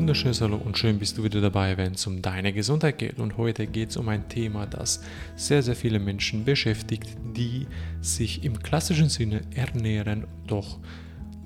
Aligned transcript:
wunderschönes 0.00 0.40
Hallo 0.40 0.56
und 0.56 0.78
schön 0.78 0.98
bist 0.98 1.18
du 1.18 1.24
wieder 1.24 1.42
dabei, 1.42 1.76
wenn 1.76 1.92
es 1.92 2.06
um 2.06 2.22
deine 2.22 2.54
Gesundheit 2.54 2.96
geht. 2.96 3.18
Und 3.18 3.36
heute 3.36 3.66
geht 3.66 3.90
es 3.90 3.98
um 3.98 4.08
ein 4.08 4.30
Thema, 4.30 4.64
das 4.64 5.02
sehr, 5.36 5.62
sehr 5.62 5.76
viele 5.76 5.98
Menschen 5.98 6.46
beschäftigt, 6.46 7.18
die 7.36 7.66
sich 8.00 8.42
im 8.42 8.62
klassischen 8.62 9.10
Sinne 9.10 9.42
ernähren, 9.54 10.26
doch 10.46 10.78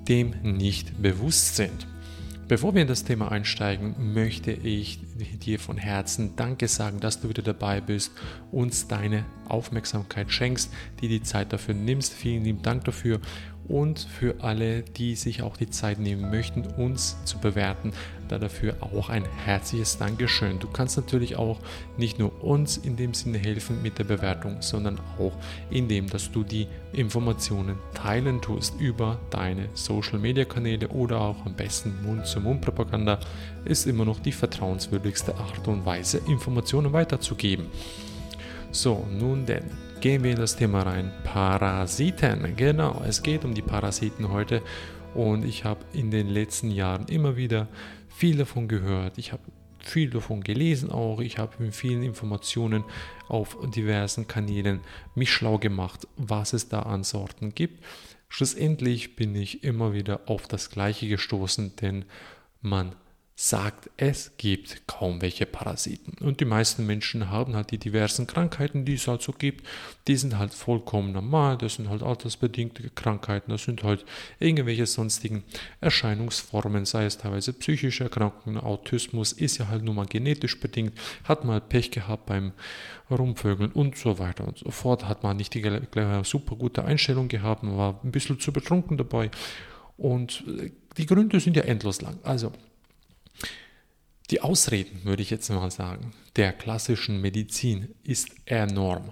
dem 0.07 0.35
nicht 0.41 1.01
bewusst 1.01 1.57
sind. 1.57 1.85
Bevor 2.47 2.75
wir 2.75 2.83
in 2.83 2.87
das 2.87 3.03
Thema 3.03 3.29
einsteigen, 3.29 4.13
möchte 4.13 4.51
ich 4.51 4.99
dir 5.43 5.59
von 5.59 5.77
Herzen 5.77 6.37
Danke 6.37 6.69
sagen, 6.69 7.01
dass 7.01 7.19
du 7.19 7.27
wieder 7.27 7.41
dabei 7.41 7.81
bist, 7.81 8.13
uns 8.51 8.87
deine 8.87 9.25
Aufmerksamkeit 9.49 10.31
schenkst, 10.31 10.71
die 11.01 11.09
die 11.09 11.23
Zeit 11.23 11.51
dafür 11.51 11.73
nimmst. 11.73 12.13
Vielen 12.13 12.45
lieben 12.45 12.61
Dank 12.61 12.85
dafür 12.85 13.19
und 13.67 13.99
für 13.99 14.43
alle, 14.43 14.83
die 14.83 15.15
sich 15.15 15.41
auch 15.41 15.57
die 15.57 15.69
Zeit 15.69 15.99
nehmen 15.99 16.29
möchten, 16.29 16.65
uns 16.65 17.17
zu 17.25 17.39
bewerten. 17.39 17.93
Da 18.27 18.39
dafür 18.39 18.75
auch 18.81 19.09
ein 19.09 19.25
herzliches 19.25 19.97
Dankeschön. 19.97 20.59
Du 20.59 20.67
kannst 20.67 20.97
natürlich 20.97 21.35
auch 21.35 21.59
nicht 21.97 22.19
nur 22.19 22.43
uns 22.43 22.77
in 22.77 22.95
dem 22.95 23.13
Sinne 23.13 23.37
helfen 23.37 23.81
mit 23.81 23.99
der 23.99 24.03
Bewertung, 24.03 24.57
sondern 24.61 24.99
auch 25.19 25.33
indem, 25.69 26.07
dass 26.07 26.31
du 26.31 26.43
die 26.43 26.67
Informationen 26.93 27.77
teilen 27.93 28.41
tust 28.41 28.79
über 28.79 29.19
deine 29.29 29.69
Social 29.73 30.19
Media 30.19 30.45
Kanäle 30.45 30.87
oder 30.89 31.21
auch 31.21 31.45
am 31.45 31.55
besten 31.55 31.93
Mund-zu-Mund-Propaganda 32.03 33.19
ist 33.65 33.87
immer 33.87 34.05
noch 34.05 34.19
die 34.19 34.31
vertrauenswürdigste 34.31 35.35
Art 35.35 35.67
und 35.67 35.85
Weise, 35.85 36.19
Informationen 36.27 36.93
weiterzugeben. 36.93 37.67
So, 38.71 39.05
nun 39.09 39.45
denn, 39.45 39.63
gehen 40.01 40.23
wir 40.23 40.31
in 40.31 40.37
das 40.37 40.55
Thema 40.55 40.81
rein. 40.81 41.11
Parasiten. 41.23 42.55
Genau, 42.55 43.01
es 43.07 43.23
geht 43.23 43.45
um 43.45 43.53
die 43.53 43.61
Parasiten 43.61 44.31
heute. 44.31 44.61
Und 45.13 45.45
ich 45.45 45.63
habe 45.63 45.79
in 45.93 46.11
den 46.11 46.27
letzten 46.27 46.71
Jahren 46.71 47.05
immer 47.07 47.37
wieder 47.37 47.67
viel 48.15 48.37
davon 48.37 48.67
gehört. 48.67 49.17
Ich 49.17 49.31
habe 49.31 49.43
viel 49.79 50.09
davon 50.09 50.41
gelesen 50.41 50.89
auch. 50.89 51.19
Ich 51.19 51.37
habe 51.37 51.61
mit 51.61 51.75
vielen 51.75 52.01
Informationen 52.01 52.83
auf 53.27 53.57
diversen 53.75 54.27
Kanälen 54.27 54.79
mich 55.13 55.31
schlau 55.31 55.57
gemacht, 55.59 56.07
was 56.17 56.53
es 56.53 56.69
da 56.69 56.81
an 56.81 57.03
Sorten 57.03 57.53
gibt. 57.53 57.83
Schlussendlich 58.29 59.15
bin 59.15 59.35
ich 59.35 59.63
immer 59.63 59.93
wieder 59.93 60.21
auf 60.25 60.47
das 60.47 60.69
Gleiche 60.69 61.07
gestoßen, 61.07 61.75
denn 61.75 62.05
man 62.61 62.95
sagt, 63.37 63.89
es 63.97 64.31
gibt 64.37 64.87
kaum 64.87 65.21
welche 65.21 65.45
Parasiten. 65.45 66.25
Und 66.25 66.39
die 66.39 66.45
meisten 66.45 66.85
Menschen 66.85 67.29
haben 67.29 67.53
halt 67.53 67.71
die 67.71 67.77
diversen 67.77 68.27
Krankheiten, 68.27 68.85
die 68.85 68.93
es 68.93 69.09
halt 69.09 69.21
so 69.21 69.33
gibt. 69.33 69.67
Die 70.07 70.15
sind 70.15 70.37
halt 70.37 70.53
vollkommen 70.53 71.11
normal. 71.11 71.57
Das 71.57 71.75
sind 71.75 71.89
halt 71.89 72.01
altersbedingte 72.01 72.89
Krankheiten. 72.91 73.51
Das 73.51 73.65
sind 73.65 73.83
halt 73.83 74.05
irgendwelche 74.39 74.85
sonstigen 74.85 75.43
Erscheinungsformen, 75.81 76.85
sei 76.85 77.05
es 77.05 77.17
teilweise 77.17 77.51
psychische 77.51 78.05
Erkrankungen. 78.05 78.57
Autismus 78.57 79.33
ist 79.33 79.57
ja 79.57 79.67
halt 79.67 79.83
nur 79.83 79.95
mal 79.95 80.05
genetisch 80.05 80.57
bedingt. 80.61 80.93
Hat 81.25 81.43
man 81.43 81.55
halt 81.55 81.67
Pech 81.67 81.91
gehabt 81.91 82.27
beim 82.27 82.53
Rumvögeln 83.11 83.73
und 83.73 83.97
so 83.97 84.17
weiter 84.17 84.47
und 84.47 84.59
so 84.59 84.71
fort. 84.71 85.09
Hat 85.09 85.23
man 85.23 85.35
nicht 85.35 85.53
die 85.53 85.61
super 86.23 86.55
gute 86.55 86.85
Einstellung 86.85 87.27
gehabt. 87.27 87.63
Man 87.63 87.75
war 87.77 87.99
ein 88.01 88.11
bisschen 88.11 88.39
zu 88.39 88.53
betrunken 88.53 88.95
dabei. 88.95 89.29
Und 89.97 90.45
die 90.97 91.05
Gründe 91.05 91.41
sind 91.41 91.57
ja 91.57 91.63
endlos 91.63 92.01
lang. 92.01 92.17
Also, 92.23 92.53
die 94.31 94.41
Ausreden, 94.41 95.01
würde 95.03 95.21
ich 95.21 95.29
jetzt 95.29 95.49
mal 95.49 95.71
sagen, 95.71 96.11
der 96.35 96.51
klassischen 96.51 97.21
Medizin 97.21 97.89
ist 98.03 98.29
enorm 98.45 99.11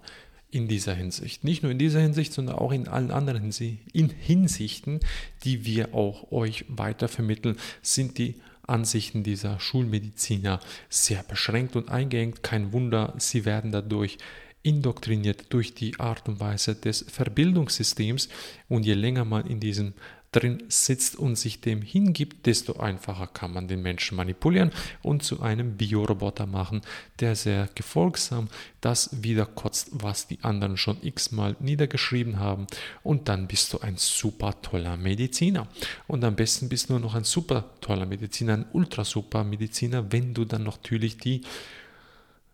in 0.49 0.67
dieser 0.67 0.93
Hinsicht. 0.93 1.43
Nicht 1.43 1.63
nur 1.63 1.71
in 1.71 1.79
dieser 1.79 1.99
Hinsicht, 1.99 2.33
sondern 2.33 2.55
auch 2.55 2.71
in 2.71 2.87
allen 2.87 3.11
anderen 3.11 3.51
Hinsichten, 3.51 4.99
die 5.43 5.65
wir 5.65 5.93
auch 5.93 6.31
euch 6.31 6.65
weiter 6.67 7.07
vermitteln, 7.07 7.57
sind 7.81 8.17
die 8.17 8.35
Ansichten 8.65 9.23
dieser 9.23 9.59
Schulmediziner 9.59 10.59
sehr 10.89 11.23
beschränkt 11.23 11.75
und 11.75 11.89
eingeengt. 11.89 12.43
Kein 12.43 12.71
Wunder, 12.71 13.13
sie 13.17 13.45
werden 13.45 13.71
dadurch 13.71 14.17
indoktriniert 14.61 15.47
durch 15.49 15.73
die 15.73 15.99
Art 15.99 16.29
und 16.29 16.39
Weise 16.39 16.75
des 16.75 17.05
Verbildungssystems 17.07 18.29
und 18.69 18.85
je 18.85 18.93
länger 18.93 19.25
man 19.25 19.45
in 19.45 19.59
diesem 19.59 19.93
drin 20.35 20.63
sitzt 20.67 21.15
und 21.15 21.35
sich 21.37 21.61
dem 21.61 21.81
hingibt, 21.81 22.45
desto 22.45 22.73
einfacher 22.73 23.27
kann 23.27 23.53
man 23.53 23.67
den 23.67 23.81
Menschen 23.81 24.17
manipulieren 24.17 24.71
und 25.01 25.23
zu 25.23 25.41
einem 25.41 25.77
Bioroboter 25.77 26.45
machen, 26.45 26.81
der 27.19 27.35
sehr 27.35 27.69
gefolgsam 27.75 28.49
das 28.81 29.23
wiederkotzt, 29.23 29.89
was 29.91 30.27
die 30.27 30.39
anderen 30.41 30.75
schon 30.75 30.97
x-mal 31.01 31.55
niedergeschrieben 31.59 32.39
haben. 32.39 32.67
Und 33.01 33.29
dann 33.29 33.47
bist 33.47 33.71
du 33.71 33.79
ein 33.79 33.95
super 33.97 34.61
toller 34.61 34.97
Mediziner. 34.97 35.67
Und 36.07 36.23
am 36.23 36.35
besten 36.35 36.67
bist 36.67 36.89
du 36.89 36.93
nur 36.93 36.99
noch 36.99 37.15
ein 37.15 37.23
super 37.23 37.71
toller 37.79 38.05
Mediziner, 38.05 38.53
ein 38.53 38.65
ultra 38.73 39.05
super 39.05 39.43
Mediziner, 39.43 40.11
wenn 40.11 40.33
du 40.33 40.43
dann 40.43 40.63
natürlich 40.63 41.17
die 41.17 41.41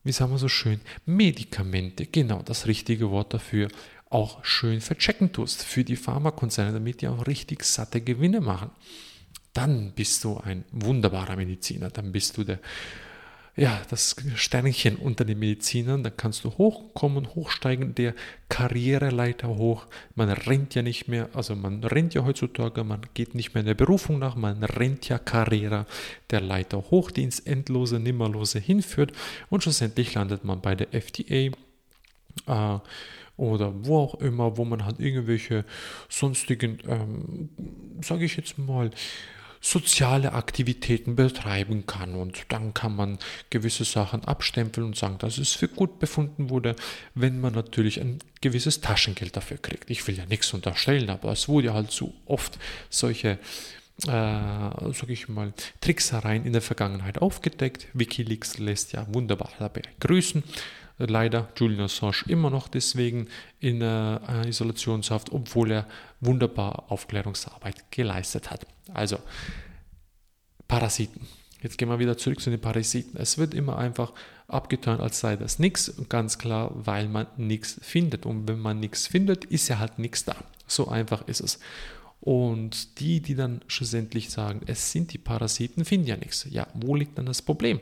wie 0.04 0.14
sagen 0.14 0.32
wir 0.32 0.38
so 0.38 0.48
schön, 0.48 0.80
Medikamente, 1.06 2.06
genau 2.06 2.42
das 2.42 2.68
richtige 2.68 3.12
Wort 3.12 3.34
dafür, 3.34 3.68
auch 4.10 4.44
schön 4.44 4.82
verchecken 4.82 5.32
tust 5.32 5.64
für 5.64 5.84
die 5.84 5.96
Pharmakonzerne, 5.96 6.74
damit 6.74 7.02
die 7.02 7.08
auch 7.08 7.28
richtig 7.28 7.64
satte 7.64 8.02
Gewinne 8.02 8.42
machen. 8.42 8.72
Dann 9.54 9.92
bist 9.94 10.24
du 10.24 10.38
ein 10.38 10.66
wunderbarer 10.72 11.36
Mediziner, 11.36 11.90
dann 11.90 12.12
bist 12.12 12.38
du 12.38 12.44
der, 12.44 12.60
ja, 13.56 13.82
das 13.90 14.16
Sternchen 14.36 14.96
unter 14.96 15.26
den 15.26 15.38
Medizinern, 15.38 16.04
dann 16.04 16.16
kannst 16.16 16.44
du 16.44 16.50
hochkommen, 16.52 17.36
hochsteigen, 17.36 17.94
der 17.94 18.16
Karriereleiter 18.48 19.48
hoch. 19.48 19.86
Man 20.16 20.30
rennt 20.30 20.76
ja 20.76 20.82
nicht 20.82 21.08
mehr, 21.08 21.30
also 21.34 21.56
man 21.56 21.84
rennt 21.84 22.14
ja 22.14 22.24
heutzutage, 22.24 22.84
man 22.84 23.02
geht 23.14 23.36
nicht 23.36 23.54
mehr 23.54 23.62
in 23.62 23.68
der 23.68 23.74
Berufung 23.74 24.18
nach, 24.18 24.36
man 24.36 24.64
rennt 24.64 25.10
ja 25.10 25.20
Karriere, 25.20 25.86
der 26.32 26.42
Leiter 26.42 26.86
hoch, 26.90 27.12
die 27.12 27.24
ins 27.24 27.40
Endlose, 27.40 28.00
Nimmerlose 28.00 28.60
hinführt 28.60 29.12
und 29.50 29.62
schlussendlich 29.62 30.14
landet 30.14 30.46
man 30.46 30.62
bei 30.62 30.76
der 30.76 30.94
FDA. 30.94 31.52
Äh, 32.48 32.80
oder 33.40 33.74
wo 33.86 33.98
auch 33.98 34.16
immer, 34.16 34.58
wo 34.58 34.66
man 34.66 34.86
halt 34.86 35.00
irgendwelche 35.00 35.66
sonstigen, 36.10 36.80
ähm, 36.88 37.50
sage 38.02 38.26
ich 38.26 38.36
jetzt 38.36 38.58
mal, 38.58 38.92
soziale 39.62 40.34
Aktivitäten 40.34 41.16
betreiben 41.16 41.86
kann. 41.86 42.16
Und 42.16 42.46
dann 42.50 42.74
kann 42.74 42.96
man 42.96 43.20
gewisse 43.50 43.84
Sachen 43.84 44.24
abstempeln 44.24 44.88
und 44.88 44.96
sagen, 44.96 45.18
dass 45.20 45.38
es 45.38 45.54
für 45.54 45.68
gut 45.68 46.00
befunden 46.00 46.50
wurde, 46.50 46.76
wenn 47.14 47.42
man 47.42 47.54
natürlich 47.54 48.00
ein 48.00 48.20
gewisses 48.42 48.82
Taschengeld 48.82 49.36
dafür 49.36 49.58
kriegt. 49.58 49.90
Ich 49.90 50.08
will 50.08 50.18
ja 50.18 50.26
nichts 50.26 50.54
unterstellen, 50.54 51.10
aber 51.10 51.32
es 51.32 51.50
wurde 51.50 51.74
halt 51.74 51.92
so 51.92 52.14
oft 52.26 52.58
solche 52.90 53.40
äh, 54.08 54.08
sage 54.08 55.12
ich 55.12 55.28
mal, 55.28 55.54
Tricksereien 55.82 56.46
in 56.46 56.54
der 56.54 56.62
Vergangenheit 56.62 57.22
aufgedeckt. 57.22 57.88
Wikileaks 57.94 58.58
lässt 58.58 58.94
ja 58.94 59.06
wunderbar 59.14 59.52
dabei 59.60 59.82
grüßen 60.00 60.42
leider 61.00 61.50
Julian 61.56 61.82
Assange 61.82 62.24
immer 62.28 62.50
noch 62.50 62.68
deswegen 62.68 63.28
in 63.60 63.82
äh, 63.82 64.48
Isolationshaft, 64.48 65.32
obwohl 65.32 65.72
er 65.72 65.88
wunderbar 66.20 66.86
Aufklärungsarbeit 66.90 67.92
geleistet 67.92 68.52
hat. 68.52 68.66
Also, 68.94 69.18
Parasiten. 70.68 71.28
Jetzt 71.62 71.78
gehen 71.78 71.90
wir 71.90 72.00
wieder 72.00 72.18
zurück 72.18 72.40
zu 72.40 72.50
den 72.50 72.62
Parasiten. 72.62 73.20
Es 73.20 73.38
wird 73.38 73.54
immer 73.54 73.78
einfach 73.78 74.14
abgetan, 74.48 75.02
als 75.02 75.20
sei 75.20 75.36
das 75.36 75.60
nichts. 75.60 75.94
Ganz 76.08 76.38
klar, 76.38 76.72
weil 76.74 77.10
man 77.10 77.28
nichts 77.38 77.80
findet. 77.82 78.26
Und 78.26 78.48
wenn 78.48 78.60
man 78.60 78.80
nichts 78.80 79.08
findet, 79.08 79.46
ist 79.46 79.68
ja 79.68 79.80
halt 79.80 80.00
nichts 80.00 80.24
da. 80.24 80.36
So 80.68 80.88
einfach 80.88 81.28
ist 81.28 81.42
es. 81.42 81.60
Und 82.22 83.00
die, 83.00 83.22
die 83.22 83.36
dann 83.36 83.62
schlussendlich 83.68 84.30
sagen, 84.30 84.62
es 84.68 84.92
sind 84.92 85.14
die 85.14 85.18
Parasiten, 85.18 85.86
finden 85.86 86.08
ja 86.08 86.18
nichts. 86.18 86.48
Ja, 86.50 86.68
wo 86.74 86.96
liegt 86.96 87.18
dann 87.18 87.26
das 87.26 87.42
Problem? 87.42 87.80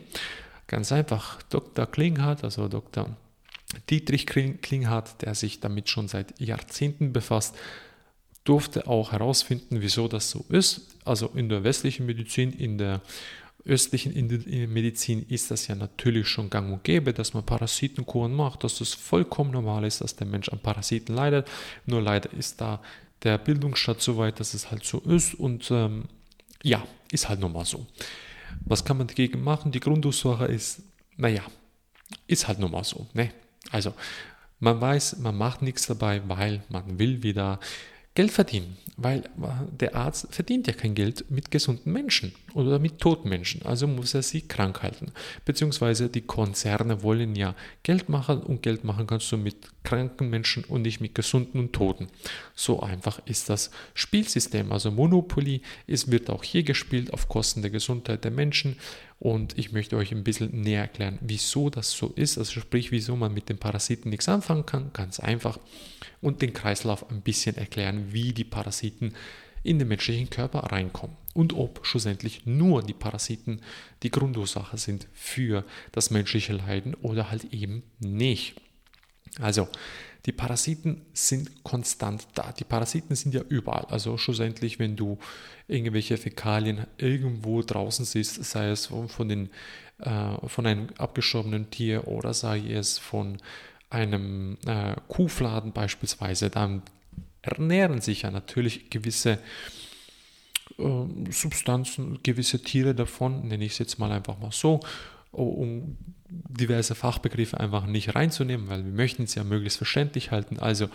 Ganz 0.67 0.91
einfach, 0.91 1.41
Dr. 1.44 1.85
Klinghardt, 1.85 2.44
also 2.44 2.67
Dr. 2.67 3.16
Dietrich 3.90 4.25
Klinghardt, 4.25 5.22
der 5.22 5.35
sich 5.35 5.59
damit 5.59 5.90
schon 5.90 6.08
seit 6.08 6.40
Jahrzehnten 6.40 7.14
befasst, 7.14 7.55
durfte 8.43 8.87
auch 8.87 9.11
herausfinden, 9.11 9.81
wieso 9.81 10.08
das 10.08 10.29
so 10.29 10.46
ist. 10.49 10.96
Also 11.03 11.28
in 11.35 11.49
der 11.49 11.64
westlichen 11.64 12.05
Medizin, 12.05 12.53
in 12.53 12.78
der 12.78 13.02
östlichen 13.66 14.14
Medizin 14.72 15.25
ist 15.28 15.52
das 15.52 15.67
ja 15.67 15.75
natürlich 15.75 16.28
schon 16.28 16.49
gang 16.49 16.72
und 16.72 16.84
gäbe, 16.85 17.13
dass 17.13 17.34
man 17.34 17.46
Parasitenkuren 17.46 18.34
macht, 18.34 18.63
dass 18.63 18.79
es 18.79 18.93
vollkommen 18.93 19.52
normal 19.52 19.84
ist, 19.84 19.99
dass 19.99 20.16
der 20.16 20.28
Mensch 20.28 20.47
an 20.49 20.59
Parasiten 20.59 21.13
leidet. 21.13 21.49
Nur 21.85 22.02
leider 22.02 22.31
ist 22.31 22.61
da 22.61 22.81
der 23.23 23.37
Bildungsstand 23.37 24.02
so 24.02 24.17
weit, 24.17 24.40
dass 24.40 24.53
es 24.53 24.72
halt 24.72 24.85
so 24.85 24.99
ist 24.99 25.34
und 25.34 25.70
ähm, 25.72 26.05
ja, 26.63 26.81
ist 27.11 27.28
halt 27.28 27.41
nun 27.41 27.52
mal 27.52 27.66
so. 27.66 27.85
Was 28.66 28.85
kann 28.85 28.97
man 28.97 29.08
dagegen 29.08 29.44
machen? 29.44 29.72
Die 29.72 29.79
Grundursache 29.79 30.46
ist, 30.46 30.82
naja, 31.16 31.44
ist 32.28 32.47
halt 32.47 32.59
nun 32.59 32.72
mal 32.72 32.84
so. 32.84 33.08
Ne? 33.14 33.32
Also, 33.72 33.94
man 34.59 34.82
weiß, 34.82 35.17
man 35.20 35.38
macht 35.38 35.61
nichts 35.61 35.88
dabei, 35.88 36.22
weil 36.28 36.64
man 36.70 36.99
will 36.99 37.23
wieder 37.23 37.59
Geld 38.17 38.31
verdienen, 38.31 38.78
weil 38.96 39.25
der 39.79 39.96
Arzt 39.96 40.34
verdient 40.34 40.66
ja 40.66 40.73
kein 40.73 40.96
Geld 40.96 41.29
mit 41.29 41.52
gesunden 41.52 41.93
Menschen 41.93 42.34
oder 42.55 42.79
mit 42.79 42.97
toten 42.97 43.29
Menschen, 43.29 43.61
also 43.61 43.85
muss 43.85 44.16
er 44.16 44.23
sie 44.23 44.41
krank 44.41 44.81
halten. 44.81 45.11
Beziehungsweise 45.46 46.09
die 46.09 46.22
Konzerne 46.22 47.03
wollen 47.03 47.35
ja 47.35 47.53
Geld 47.84 48.09
machen 48.09 48.41
und 48.41 48.64
Geld 48.64 48.84
machen 48.84 49.05
kannst 49.05 49.31
du 49.31 49.37
mit 49.37 49.58
kranken 49.84 50.31
Menschen 50.31 50.64
und 50.64 50.81
nicht 50.81 50.99
mit 50.99 51.14
gesunden 51.14 51.59
und 51.59 51.73
toten. 51.73 52.08
So 52.55 52.79
einfach 52.79 53.22
ist 53.28 53.52
das 53.52 53.69
Spielsystem. 53.93 54.72
Also 54.72 54.90
Monopoly 54.90 55.61
ist, 55.85 56.09
wird 56.09 56.31
auch 56.31 56.43
hier 56.43 56.63
gespielt 56.63 57.13
auf 57.13 57.29
Kosten 57.29 57.61
der 57.61 57.70
Gesundheit 57.70 58.23
der 58.23 58.31
Menschen 58.31 58.78
und 59.20 59.58
ich 59.58 59.72
möchte 59.72 59.96
euch 59.96 60.11
ein 60.11 60.23
bisschen 60.23 60.61
näher 60.61 60.81
erklären, 60.81 61.17
wieso 61.22 61.70
das 61.70 61.91
so 61.91 62.13
ist, 62.16 62.37
also 62.37 62.59
sprich, 62.59 62.91
wieso 62.91 63.16
man 63.16 63.34
mit 63.34 63.49
den 63.49 63.58
Parasiten 63.58 64.09
nichts 64.09 64.29
anfangen 64.29 64.66
kann, 64.66 64.91
ganz 64.93 65.20
einfach 65.20 65.59
und 66.22 66.41
den 66.41 66.53
Kreislauf 66.53 67.09
ein 67.09 67.22
bisschen 67.22 67.58
erklären, 67.58 68.11
wie 68.11 68.34
die 68.34 68.43
Parasiten 68.43 69.14
in 69.64 69.79
den 69.79 69.87
menschlichen 69.87 70.29
Körper 70.29 70.59
reinkommen 70.59 71.17
und 71.34 71.53
ob 71.53 71.85
schlussendlich 71.85 72.46
nur 72.46 72.84
die 72.84 72.93
Parasiten 72.93 73.61
die 74.03 74.11
Grundursache 74.11 74.78
sind 74.78 75.08
für 75.14 75.66
das 75.91 76.09
menschliche 76.09 76.53
Leiden 76.53 76.93
oder 76.96 77.29
halt 77.29 77.53
eben 77.53 77.84
nicht. 77.99 78.55
Also, 79.40 79.67
die 80.25 80.31
Parasiten 80.31 81.05
sind 81.14 81.64
konstant 81.64 82.28
da. 82.34 82.52
Die 82.52 82.66
Parasiten 82.66 83.16
sind 83.16 83.34
ja 83.34 83.41
überall. 83.47 83.85
Also 83.90 84.17
schlussendlich, 84.17 84.78
wenn 84.79 84.96
du 84.96 85.20
irgendwelche 85.67 86.17
Fäkalien 86.17 86.85
irgendwo 86.97 87.61
draußen 87.61 88.03
siehst, 88.03 88.43
sei 88.43 88.70
es 88.70 88.87
von, 88.87 89.29
den, 89.29 89.49
äh, 89.99 90.47
von 90.47 90.66
einem 90.66 90.87
abgestorbenen 90.97 91.70
Tier 91.70 92.08
oder 92.08 92.34
sei 92.34 92.59
es 92.72 92.97
von 92.97 93.37
einem 93.89 94.57
äh, 94.66 94.95
Kuhfladen 95.07 95.72
beispielsweise, 95.72 96.49
dann 96.49 96.81
ernähren 97.41 98.01
sich 98.01 98.23
ja 98.23 98.31
natürlich 98.31 98.89
gewisse 98.89 99.39
äh, 100.78 101.31
Substanzen, 101.31 102.19
gewisse 102.23 102.61
Tiere 102.61 102.93
davon, 102.93 103.47
nenne 103.47 103.66
ich 103.66 103.73
es 103.73 103.79
jetzt 103.79 103.99
mal 103.99 104.11
einfach 104.11 104.39
mal 104.39 104.51
so, 104.51 104.81
um 105.31 105.97
diverse 106.29 106.95
Fachbegriffe 106.95 107.59
einfach 107.59 107.85
nicht 107.85 108.16
reinzunehmen, 108.16 108.67
weil 108.67 108.84
wir 108.84 108.91
möchten 108.91 109.23
es 109.23 109.35
ja 109.35 109.43
möglichst 109.43 109.78
verständlich 109.78 110.31
halten. 110.31 110.59
Also 110.59 110.89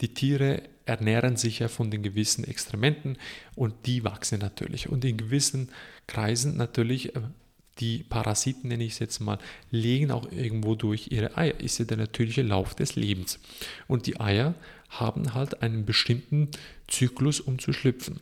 die 0.00 0.14
Tiere 0.14 0.62
ernähren 0.84 1.36
sich 1.36 1.58
ja 1.58 1.68
von 1.68 1.90
den 1.90 2.02
gewissen 2.02 2.44
Extrementen 2.44 3.16
und 3.56 3.74
die 3.86 4.04
wachsen 4.04 4.38
natürlich. 4.38 4.88
Und 4.88 5.04
in 5.04 5.16
gewissen 5.16 5.70
Kreisen 6.06 6.56
natürlich 6.56 7.16
äh, 7.16 7.20
die 7.78 8.02
Parasiten, 8.02 8.68
nenne 8.68 8.84
ich 8.84 8.94
es 8.94 8.98
jetzt 8.98 9.20
mal, 9.20 9.38
legen 9.70 10.10
auch 10.10 10.30
irgendwo 10.32 10.74
durch 10.74 11.10
ihre 11.10 11.36
Eier. 11.36 11.60
Ist 11.60 11.78
ja 11.78 11.84
der 11.84 11.98
natürliche 11.98 12.42
Lauf 12.42 12.74
des 12.74 12.96
Lebens. 12.96 13.38
Und 13.86 14.06
die 14.06 14.20
Eier 14.20 14.54
haben 14.88 15.34
halt 15.34 15.62
einen 15.62 15.84
bestimmten 15.84 16.48
Zyklus, 16.88 17.40
um 17.40 17.58
zu 17.58 17.72
schlüpfen. 17.72 18.20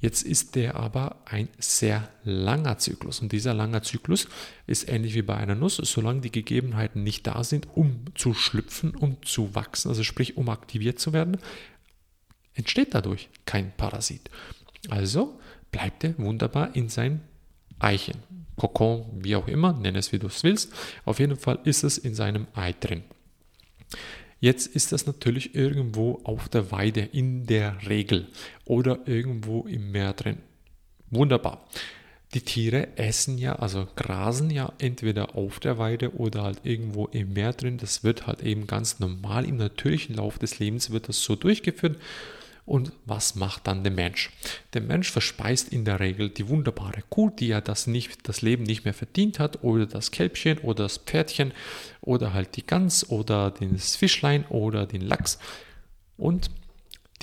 Jetzt 0.00 0.22
ist 0.22 0.54
der 0.54 0.76
aber 0.76 1.16
ein 1.26 1.48
sehr 1.58 2.08
langer 2.24 2.78
Zyklus. 2.78 3.20
Und 3.20 3.32
dieser 3.32 3.52
lange 3.52 3.82
Zyklus 3.82 4.28
ist 4.66 4.88
ähnlich 4.88 5.14
wie 5.14 5.22
bei 5.22 5.36
einer 5.36 5.54
Nuss, 5.54 5.76
solange 5.76 6.22
die 6.22 6.32
Gegebenheiten 6.32 7.02
nicht 7.02 7.26
da 7.26 7.44
sind, 7.44 7.68
um 7.74 8.04
zu 8.14 8.32
schlüpfen, 8.32 8.94
um 8.94 9.22
zu 9.22 9.54
wachsen, 9.54 9.88
also 9.88 10.02
sprich, 10.02 10.38
um 10.38 10.48
aktiviert 10.48 10.98
zu 10.98 11.12
werden, 11.12 11.36
entsteht 12.54 12.94
dadurch 12.94 13.28
kein 13.44 13.76
Parasit. 13.76 14.30
Also 14.88 15.38
bleibt 15.70 16.02
er 16.04 16.16
wunderbar 16.18 16.74
in 16.74 16.88
seinem 16.88 17.20
Eichen. 17.78 18.29
Kokon, 18.60 19.06
wie 19.14 19.36
auch 19.36 19.48
immer, 19.48 19.72
nenn 19.72 19.96
es 19.96 20.12
wie 20.12 20.18
du 20.18 20.26
es 20.26 20.44
willst. 20.44 20.70
Auf 21.06 21.18
jeden 21.18 21.36
Fall 21.36 21.58
ist 21.64 21.82
es 21.82 21.96
in 21.96 22.14
seinem 22.14 22.46
Ei 22.52 22.74
drin. 22.78 23.04
Jetzt 24.38 24.66
ist 24.66 24.92
das 24.92 25.06
natürlich 25.06 25.54
irgendwo 25.54 26.20
auf 26.24 26.50
der 26.50 26.70
Weide 26.70 27.00
in 27.00 27.46
der 27.46 27.88
Regel 27.88 28.28
oder 28.66 28.98
irgendwo 29.06 29.62
im 29.62 29.92
Meer 29.92 30.12
drin. 30.12 30.38
Wunderbar. 31.10 31.66
Die 32.34 32.42
Tiere 32.42 32.98
essen 32.98 33.38
ja, 33.38 33.56
also 33.56 33.88
grasen 33.96 34.50
ja 34.50 34.72
entweder 34.78 35.36
auf 35.36 35.58
der 35.58 35.78
Weide 35.78 36.14
oder 36.14 36.42
halt 36.42 36.60
irgendwo 36.64 37.06
im 37.06 37.32
Meer 37.32 37.54
drin. 37.54 37.78
Das 37.78 38.04
wird 38.04 38.26
halt 38.26 38.42
eben 38.42 38.66
ganz 38.66 39.00
normal 39.00 39.46
im 39.46 39.56
natürlichen 39.56 40.16
Lauf 40.16 40.38
des 40.38 40.58
Lebens 40.58 40.90
wird 40.90 41.08
das 41.08 41.22
so 41.22 41.34
durchgeführt. 41.34 41.96
Und 42.70 42.92
was 43.04 43.34
macht 43.34 43.66
dann 43.66 43.82
der 43.82 43.90
Mensch? 43.90 44.30
Der 44.74 44.80
Mensch 44.80 45.10
verspeist 45.10 45.72
in 45.72 45.84
der 45.84 45.98
Regel 45.98 46.30
die 46.30 46.48
wunderbare 46.48 47.02
Kuh, 47.08 47.28
die 47.28 47.48
ja 47.48 47.60
das, 47.60 47.88
nicht, 47.88 48.28
das 48.28 48.42
Leben 48.42 48.62
nicht 48.62 48.84
mehr 48.84 48.94
verdient 48.94 49.40
hat, 49.40 49.64
oder 49.64 49.86
das 49.86 50.12
Kälbchen 50.12 50.58
oder 50.58 50.84
das 50.84 50.98
Pferdchen 50.98 51.52
oder 52.00 52.32
halt 52.32 52.54
die 52.54 52.64
Gans 52.64 53.10
oder 53.10 53.50
das 53.50 53.96
Fischlein 53.96 54.46
oder 54.46 54.86
den 54.86 55.00
Lachs. 55.00 55.40
Und 56.16 56.52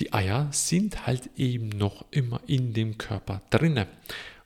die 0.00 0.12
Eier 0.12 0.48
sind 0.50 1.06
halt 1.06 1.30
eben 1.38 1.70
noch 1.70 2.04
immer 2.10 2.42
in 2.46 2.74
dem 2.74 2.98
Körper 2.98 3.40
drinne. 3.48 3.86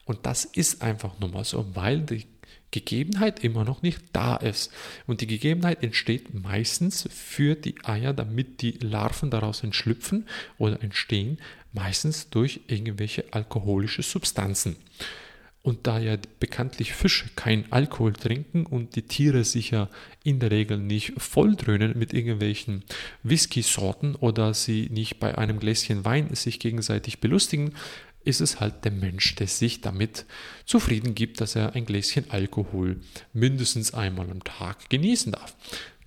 Und 0.05 0.25
das 0.25 0.45
ist 0.45 0.83
einfach 0.83 1.19
nur 1.19 1.31
mal 1.31 1.43
so, 1.45 1.67
weil 1.75 2.03
die 2.03 2.29
Gegebenheit 2.73 3.45
immer 3.45 3.65
noch 3.65 3.83
nicht 3.83 4.01
da 4.13 4.35
ist. 4.35 4.73
Und 5.07 5.21
die 5.21 5.29
Gegebenheit 5.29 5.85
entsteht 5.85 6.35
meistens 6.35 7.09
für 7.13 7.55
die 7.55 7.77
Eier, 7.85 8.13
damit 8.13 8.61
die 8.63 8.73
Larven 8.73 9.31
daraus 9.31 9.63
entschlüpfen 9.63 10.27
oder 10.59 10.83
entstehen, 10.83 11.39
meistens 11.73 12.29
durch 12.31 12.61
irgendwelche 12.67 13.25
alkoholische 13.31 14.03
Substanzen. 14.03 14.77
Und 15.63 15.87
da 15.87 16.01
ja 16.01 16.17
bekanntlich 16.41 16.93
Fische 16.93 17.27
kein 17.37 17.71
Alkohol 17.71 18.15
trinken 18.15 18.67
und 18.67 18.97
die 18.97 19.03
Tiere 19.03 19.45
sich 19.45 19.71
ja 19.71 19.89
in 20.25 20.41
der 20.41 20.51
Regel 20.51 20.77
nicht 20.79 21.13
volldröhnen 21.19 21.97
mit 21.97 22.13
irgendwelchen 22.13 22.83
Whisky-Sorten 23.23 24.17
oder 24.17 24.55
sie 24.55 24.89
nicht 24.91 25.21
bei 25.21 25.39
einem 25.39 25.61
Gläschen 25.61 26.05
Wein 26.05 26.35
sich 26.35 26.59
gegenseitig 26.59 27.21
belustigen, 27.21 27.75
ist 28.25 28.41
es 28.41 28.61
halt 28.61 28.85
der 28.85 28.93
Mensch, 28.93 29.35
der 29.35 29.47
sich 29.47 29.81
damit 29.81 30.27
zufrieden 30.65 31.15
gibt, 31.15 31.41
dass 31.41 31.57
er 31.57 31.75
ein 31.75 31.85
Gläschen 31.85 32.31
Alkohol 32.31 33.01
mindestens 33.33 33.95
einmal 33.95 34.31
am 34.31 34.45
Tag 34.45 34.89
genießen 34.89 35.33
darf. 35.33 35.57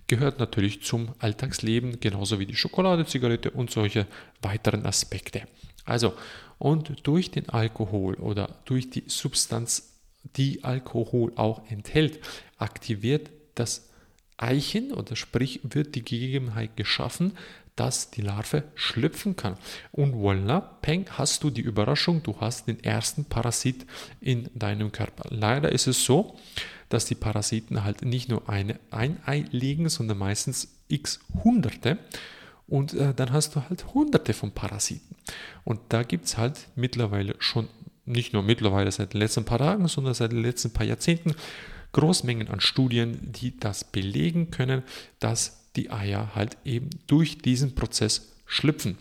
Gehört 0.06 0.38
natürlich 0.38 0.82
zum 0.82 1.14
Alltagsleben, 1.18 1.98
genauso 2.00 2.38
wie 2.38 2.46
die 2.46 2.54
Schokolade, 2.54 3.06
Zigarette 3.06 3.50
und 3.50 3.70
solche 3.70 4.06
weiteren 4.40 4.86
Aspekte. 4.86 5.42
Also, 5.84 6.14
und 6.58 7.06
durch 7.06 7.30
den 7.30 7.48
Alkohol 7.48 8.14
oder 8.14 8.60
durch 8.64 8.88
die 8.90 9.04
Substanz, 9.06 9.94
die 10.36 10.64
Alkohol 10.64 11.32
auch 11.36 11.68
enthält, 11.70 12.20
aktiviert 12.56 13.30
das 13.54 13.90
Eichen 14.36 14.92
oder 14.92 15.16
sprich 15.16 15.60
wird 15.62 15.94
die 15.94 16.04
Gegebenheit 16.04 16.76
geschaffen, 16.76 17.32
dass 17.76 18.10
die 18.10 18.22
Larve 18.22 18.64
schlüpfen 18.74 19.36
kann. 19.36 19.56
Und 19.92 20.14
voilà, 20.14 20.62
peng, 20.82 21.06
hast 21.10 21.44
du 21.44 21.50
die 21.50 21.60
Überraschung, 21.60 22.22
du 22.22 22.34
hast 22.40 22.66
den 22.66 22.82
ersten 22.82 23.26
Parasit 23.26 23.86
in 24.20 24.48
deinem 24.54 24.92
Körper. 24.92 25.28
Leider 25.30 25.70
ist 25.70 25.86
es 25.86 26.04
so, 26.04 26.36
dass 26.88 27.04
die 27.04 27.14
Parasiten 27.14 27.84
halt 27.84 28.02
nicht 28.02 28.28
nur 28.28 28.48
eine, 28.48 28.78
ein 28.90 29.18
Ei 29.26 29.44
legen, 29.50 29.88
sondern 29.88 30.18
meistens 30.18 30.68
x 30.88 31.20
Hunderte. 31.44 31.98
Und 32.66 32.94
äh, 32.94 33.14
dann 33.14 33.32
hast 33.32 33.54
du 33.54 33.62
halt 33.68 33.94
Hunderte 33.94 34.32
von 34.32 34.50
Parasiten. 34.50 35.16
Und 35.64 35.80
da 35.90 36.02
gibt 36.02 36.26
es 36.26 36.36
halt 36.36 36.68
mittlerweile 36.74 37.36
schon, 37.38 37.68
nicht 38.04 38.32
nur 38.32 38.42
mittlerweile 38.42 38.90
seit 38.90 39.14
den 39.14 39.20
letzten 39.20 39.44
paar 39.44 39.58
Tagen, 39.58 39.86
sondern 39.88 40.14
seit 40.14 40.32
den 40.32 40.42
letzten 40.42 40.72
paar 40.72 40.86
Jahrzehnten, 40.86 41.34
Großmengen 41.92 42.48
an 42.48 42.60
Studien, 42.60 43.32
die 43.32 43.56
das 43.58 43.84
belegen 43.84 44.50
können, 44.50 44.82
dass 45.18 45.65
die 45.76 45.90
Eier 45.90 46.34
halt 46.34 46.56
eben 46.64 46.90
durch 47.06 47.38
diesen 47.38 47.74
Prozess 47.74 48.32
schlüpfen. 48.46 48.96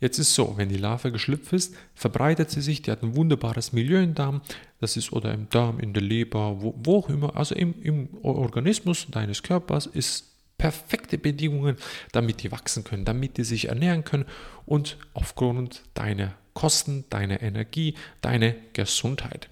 Jetzt 0.00 0.18
ist 0.18 0.34
so, 0.34 0.54
wenn 0.56 0.68
die 0.68 0.78
Larve 0.78 1.12
geschlüpft 1.12 1.52
ist, 1.52 1.76
verbreitet 1.94 2.50
sie 2.50 2.60
sich, 2.60 2.82
die 2.82 2.90
hat 2.90 3.04
ein 3.04 3.14
wunderbares 3.14 3.72
Milieu 3.72 4.02
im 4.02 4.14
Darm, 4.14 4.42
das 4.80 4.96
ist 4.96 5.12
oder 5.12 5.32
im 5.32 5.48
Darm, 5.48 5.78
in 5.78 5.92
der 5.92 6.02
Leber, 6.02 6.60
wo, 6.60 6.74
wo 6.76 6.98
auch 6.98 7.08
immer, 7.08 7.36
also 7.36 7.54
im, 7.54 7.80
im 7.82 8.08
Organismus 8.22 9.06
deines 9.08 9.44
Körpers 9.44 9.86
ist 9.86 10.32
perfekte 10.58 11.18
Bedingungen, 11.18 11.76
damit 12.10 12.42
die 12.42 12.50
wachsen 12.50 12.82
können, 12.82 13.04
damit 13.04 13.36
die 13.36 13.44
sich 13.44 13.68
ernähren 13.68 14.02
können 14.02 14.26
und 14.66 14.96
aufgrund 15.14 15.82
deiner 15.94 16.34
Kosten, 16.52 17.04
deiner 17.08 17.40
Energie, 17.40 17.94
deiner 18.22 18.54
Gesundheit. 18.72 19.48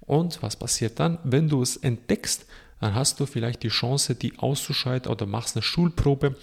Und 0.00 0.42
was 0.42 0.56
passiert 0.56 1.00
dann, 1.00 1.18
wenn 1.24 1.48
du 1.48 1.62
es 1.62 1.76
entdeckst? 1.76 2.46
Dann 2.80 2.94
hast 2.94 3.20
du 3.20 3.26
vielleicht 3.26 3.62
die 3.62 3.68
Chance, 3.68 4.14
die 4.14 4.38
auszuschalten 4.38 5.10
oder 5.10 5.26
machst 5.26 5.56
eine 5.56 5.62
Stuhlprobe. 5.62 6.36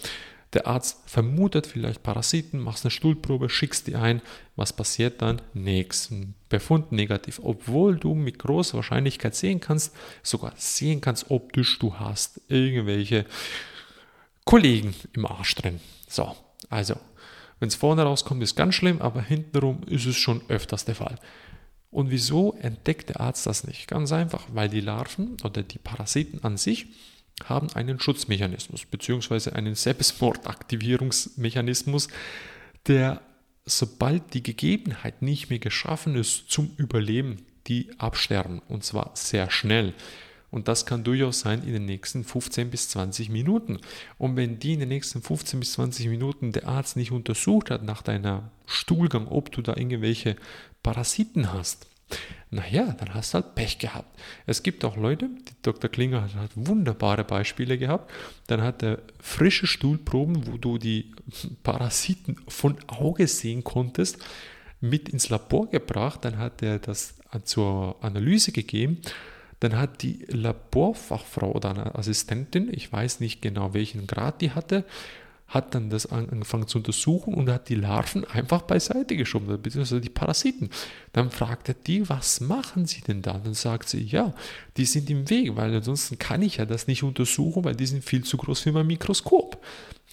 Der 0.53 0.67
Arzt 0.67 0.99
vermutet 1.09 1.65
vielleicht 1.65 2.03
Parasiten, 2.03 2.59
machst 2.59 2.85
eine 2.85 2.91
Stuhlprobe, 2.91 3.49
schickst 3.49 3.87
die 3.87 3.95
ein. 3.95 4.21
Was 4.55 4.73
passiert 4.73 5.21
dann? 5.21 5.41
Nichts. 5.53 6.13
Befund 6.49 6.91
negativ. 6.91 7.39
Obwohl 7.43 7.97
du 7.97 8.13
mit 8.13 8.37
großer 8.37 8.75
Wahrscheinlichkeit 8.75 9.35
sehen 9.35 9.59
kannst, 9.59 9.95
sogar 10.21 10.53
sehen 10.55 11.01
kannst 11.01 11.31
optisch, 11.31 11.79
du 11.79 11.95
hast 11.95 12.39
irgendwelche 12.49 13.25
Kollegen 14.45 14.93
im 15.13 15.25
Arsch 15.25 15.55
drin. 15.55 15.79
So, 16.07 16.35
also, 16.69 16.95
wenn 17.59 17.69
es 17.69 17.75
vorne 17.75 18.03
rauskommt, 18.03 18.43
ist 18.43 18.55
ganz 18.55 18.75
schlimm, 18.75 19.01
aber 19.01 19.21
hintenrum 19.21 19.81
ist 19.87 20.05
es 20.05 20.17
schon 20.17 20.41
öfters 20.49 20.85
der 20.85 20.95
Fall. 20.95 21.17
Und 21.93 22.09
wieso 22.09 22.53
entdeckt 22.53 23.09
der 23.09 23.21
Arzt 23.21 23.45
das 23.45 23.65
nicht? 23.65 23.87
Ganz 23.87 24.11
einfach, 24.11 24.47
weil 24.51 24.67
die 24.67 24.81
Larven 24.81 25.37
oder 25.43 25.61
die 25.63 25.77
Parasiten 25.77 26.43
an 26.43 26.57
sich 26.57 26.87
haben 27.45 27.69
einen 27.73 27.99
Schutzmechanismus 27.99 28.85
bzw. 28.85 29.51
einen 29.51 29.75
Selbstmordaktivierungsmechanismus, 29.75 32.07
der 32.87 33.21
sobald 33.65 34.33
die 34.33 34.43
Gegebenheit 34.43 35.21
nicht 35.21 35.49
mehr 35.49 35.59
geschaffen 35.59 36.15
ist 36.15 36.49
zum 36.49 36.71
Überleben, 36.77 37.45
die 37.67 37.91
absterben 37.97 38.61
und 38.67 38.83
zwar 38.83 39.11
sehr 39.13 39.49
schnell. 39.49 39.93
Und 40.51 40.67
das 40.67 40.85
kann 40.85 41.03
durchaus 41.03 41.39
sein 41.39 41.63
in 41.63 41.73
den 41.73 41.85
nächsten 41.85 42.23
15 42.23 42.69
bis 42.69 42.89
20 42.89 43.29
Minuten. 43.29 43.79
Und 44.19 44.35
wenn 44.35 44.59
die 44.59 44.73
in 44.73 44.81
den 44.81 44.89
nächsten 44.89 45.23
15 45.23 45.59
bis 45.59 45.73
20 45.73 46.09
Minuten 46.09 46.51
der 46.51 46.67
Arzt 46.67 46.95
nicht 46.95 47.11
untersucht 47.11 47.71
hat 47.71 47.81
nach 47.83 48.03
deiner 48.03 48.51
Stuhlgang, 48.67 49.27
ob 49.27 49.51
du 49.51 49.63
da 49.63 49.75
irgendwelche 49.75 50.35
Parasiten 50.83 51.51
hast, 51.53 51.87
naja, 52.51 52.95
dann 52.99 53.15
hast 53.15 53.33
du 53.33 53.35
halt 53.35 53.55
Pech 53.55 53.79
gehabt. 53.79 54.19
Es 54.45 54.61
gibt 54.61 54.85
auch 54.85 54.95
Leute, 54.95 55.29
Dr. 55.63 55.89
Klinger 55.89 56.21
hat, 56.21 56.35
hat 56.35 56.51
wunderbare 56.53 57.23
Beispiele 57.23 57.79
gehabt. 57.79 58.11
Dann 58.45 58.61
hat 58.61 58.83
er 58.83 58.99
frische 59.19 59.65
Stuhlproben, 59.65 60.45
wo 60.45 60.57
du 60.57 60.77
die 60.77 61.11
Parasiten 61.63 62.37
von 62.47 62.77
Auge 62.87 63.27
sehen 63.27 63.63
konntest, 63.63 64.19
mit 64.81 65.09
ins 65.09 65.29
Labor 65.29 65.69
gebracht. 65.69 66.19
Dann 66.25 66.37
hat 66.37 66.61
er 66.61 66.77
das 66.77 67.15
zur 67.45 67.95
Analyse 68.03 68.51
gegeben 68.51 69.01
dann 69.63 69.77
hat 69.79 70.01
die 70.01 70.25
Laborfachfrau 70.27 71.53
oder 71.53 71.69
eine 71.69 71.95
Assistentin, 71.95 72.67
ich 72.69 72.91
weiß 72.91 73.21
nicht 73.21 73.41
genau 73.41 73.73
welchen 73.73 74.07
Grad 74.07 74.41
die 74.41 74.51
hatte, 74.51 74.83
hat 75.53 75.75
dann 75.75 75.89
das 75.89 76.07
angefangen 76.07 76.67
zu 76.67 76.79
untersuchen 76.79 77.33
und 77.33 77.49
hat 77.49 77.69
die 77.69 77.75
Larven 77.75 78.25
einfach 78.25 78.63
beiseite 78.63 79.15
geschoben, 79.15 79.61
beziehungsweise 79.61 80.01
die 80.01 80.09
Parasiten. 80.09 80.69
Dann 81.11 81.29
fragt 81.29 81.69
er 81.69 81.75
die, 81.75 82.09
was 82.09 82.41
machen 82.41 82.87
sie 82.87 83.01
denn 83.01 83.21
da? 83.21 83.33
Dann 83.33 83.53
sagt 83.53 83.89
sie, 83.89 84.03
ja, 84.03 84.33
die 84.77 84.85
sind 84.85 85.09
im 85.09 85.29
Weg, 85.29 85.55
weil 85.55 85.75
ansonsten 85.75 86.17
kann 86.17 86.41
ich 86.41 86.57
ja 86.57 86.65
das 86.65 86.87
nicht 86.87 87.03
untersuchen, 87.03 87.63
weil 87.63 87.75
die 87.75 87.85
sind 87.85 88.03
viel 88.03 88.23
zu 88.23 88.37
groß 88.37 88.61
für 88.61 88.71
mein 88.71 88.87
Mikroskop. 88.87 89.63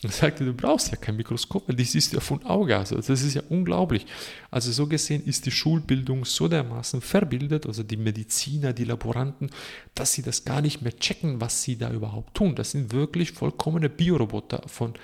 Dann 0.03 0.13
sagt 0.13 0.41
er, 0.41 0.47
du 0.47 0.55
brauchst 0.55 0.91
ja 0.91 0.97
kein 0.97 1.17
Mikroskop, 1.17 1.69
weil 1.69 1.77
das 1.77 1.95
ist 1.95 2.15
ja 2.15 2.21
von 2.21 2.45
Auge. 2.47 2.77
Also 2.77 2.97
das 2.97 3.11
ist 3.11 3.35
ja 3.35 3.43
unglaublich. 3.51 4.07
Also 4.51 4.73
so 4.73 4.87
gesehen 4.87 5.23
ist 5.25 5.45
die 5.45 5.51
Schulbildung 5.51 6.25
so 6.25 6.49
dermaßen 6.49 7.03
verbildet, 7.03 7.67
also 7.67 7.83
die 7.83 7.99
Mediziner, 7.99 8.73
die 8.73 8.85
Laboranten, 8.85 9.51
dass 9.95 10.15
sie 10.15 10.23
das 10.23 10.45
gar 10.47 10.63
nicht 10.63 10.81
mehr 10.81 10.97
checken, 10.97 11.41
was 11.43 11.63
sie 11.63 11.77
da 11.77 11.91
überhaupt 11.91 12.35
tun. 12.35 12.55
Das 12.55 12.71
sind 12.71 12.93
wirklich 12.93 13.33
vollkommene 13.33 13.91
Bioroboter 13.91 14.63
von 14.67 14.95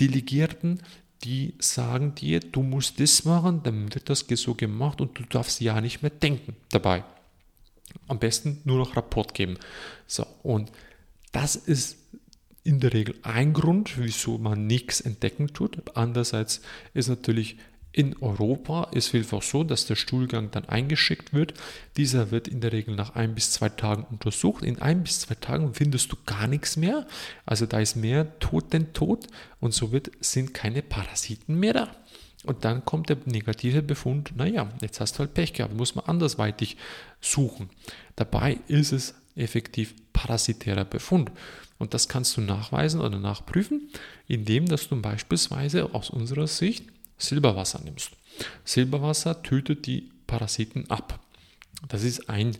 Delegierten, 0.00 0.80
die 1.24 1.54
sagen 1.58 2.14
dir, 2.14 2.40
du 2.40 2.62
musst 2.62 2.98
das 3.00 3.24
machen, 3.24 3.62
dann 3.62 3.94
wird 3.94 4.08
das 4.08 4.24
so 4.28 4.54
gemacht 4.54 5.00
und 5.00 5.18
du 5.18 5.24
darfst 5.24 5.60
ja 5.60 5.80
nicht 5.80 6.02
mehr 6.02 6.10
denken 6.10 6.56
dabei. 6.70 7.04
Am 8.08 8.18
besten 8.18 8.60
nur 8.64 8.78
noch 8.78 8.96
Rapport 8.96 9.34
geben. 9.34 9.58
So, 10.06 10.26
und 10.42 10.70
das 11.32 11.56
ist 11.56 11.98
in 12.62 12.80
der 12.80 12.92
Regel 12.92 13.16
ein 13.22 13.52
Grund, 13.52 13.98
wieso 13.98 14.38
man 14.38 14.66
nichts 14.66 15.00
entdecken 15.00 15.48
tut. 15.48 15.96
Andererseits 15.96 16.60
ist 16.94 17.08
natürlich 17.08 17.56
in 17.92 18.16
Europa 18.20 18.84
ist 18.92 19.08
vielfach 19.08 19.42
so, 19.42 19.64
dass 19.64 19.86
der 19.86 19.96
Stuhlgang 19.96 20.50
dann 20.52 20.68
eingeschickt 20.68 21.32
wird. 21.32 21.54
Dieser 21.96 22.30
wird 22.30 22.46
in 22.46 22.60
der 22.60 22.72
Regel 22.72 22.94
nach 22.94 23.16
ein 23.16 23.34
bis 23.34 23.50
zwei 23.50 23.68
Tagen 23.68 24.04
untersucht. 24.04 24.64
In 24.64 24.80
ein 24.80 25.02
bis 25.02 25.20
zwei 25.20 25.34
Tagen 25.34 25.74
findest 25.74 26.12
du 26.12 26.16
gar 26.24 26.46
nichts 26.46 26.76
mehr. 26.76 27.06
Also 27.46 27.66
da 27.66 27.80
ist 27.80 27.96
mehr 27.96 28.38
tot 28.38 28.72
denn 28.72 28.92
tot 28.92 29.26
und 29.58 29.74
somit 29.74 30.12
sind 30.20 30.54
keine 30.54 30.82
Parasiten 30.82 31.58
mehr 31.58 31.72
da. 31.72 31.96
Und 32.44 32.64
dann 32.64 32.84
kommt 32.84 33.08
der 33.10 33.18
negative 33.26 33.82
Befund, 33.82 34.32
naja, 34.34 34.70
jetzt 34.80 35.00
hast 35.00 35.14
du 35.14 35.18
halt 35.20 35.34
Pech 35.34 35.52
gehabt, 35.52 35.74
muss 35.76 35.94
man 35.94 36.06
andersweitig 36.06 36.78
suchen. 37.20 37.68
Dabei 38.16 38.60
ist 38.66 38.92
es 38.92 39.14
effektiv 39.36 39.94
parasitärer 40.12 40.84
Befund. 40.84 41.30
Und 41.78 41.92
das 41.92 42.08
kannst 42.08 42.36
du 42.36 42.40
nachweisen 42.40 43.00
oder 43.00 43.18
nachprüfen, 43.18 43.90
indem 44.26 44.66
dass 44.66 44.88
du 44.88 45.00
beispielsweise 45.00 45.94
aus 45.94 46.10
unserer 46.10 46.46
Sicht 46.46 46.84
Silberwasser 47.20 47.80
nimmst. 47.84 48.10
Silberwasser 48.64 49.42
tötet 49.42 49.86
die 49.86 50.10
Parasiten 50.26 50.88
ab. 50.90 51.20
Das 51.88 52.02
ist 52.02 52.28
ein 52.28 52.56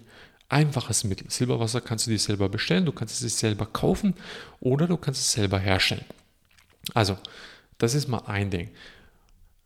einfaches 0.49 1.05
Mittel. 1.05 1.31
Silberwasser 1.31 1.81
kannst 1.81 2.07
du 2.07 2.11
dir 2.11 2.19
selber 2.19 2.49
bestellen, 2.49 2.85
du 2.85 2.93
kannst 2.93 3.23
es 3.23 3.39
selber 3.39 3.67
kaufen 3.67 4.15
oder 4.61 4.87
du 4.87 4.97
kannst 4.97 5.21
es 5.21 5.33
selber 5.33 5.59
herstellen. 5.59 6.05
Also, 6.95 7.17
das 7.79 7.95
ist 7.95 8.09
mal 8.09 8.25
ein 8.27 8.51
Ding. 8.51 8.71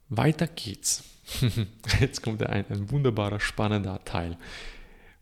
Weiter 0.09 0.47
geht's. 0.47 1.05
Jetzt 2.01 2.23
kommt 2.23 2.43
ein, 2.43 2.67
ein 2.69 2.91
wunderbarer, 2.91 3.41
spannender 3.41 4.05
Teil. 4.05 4.37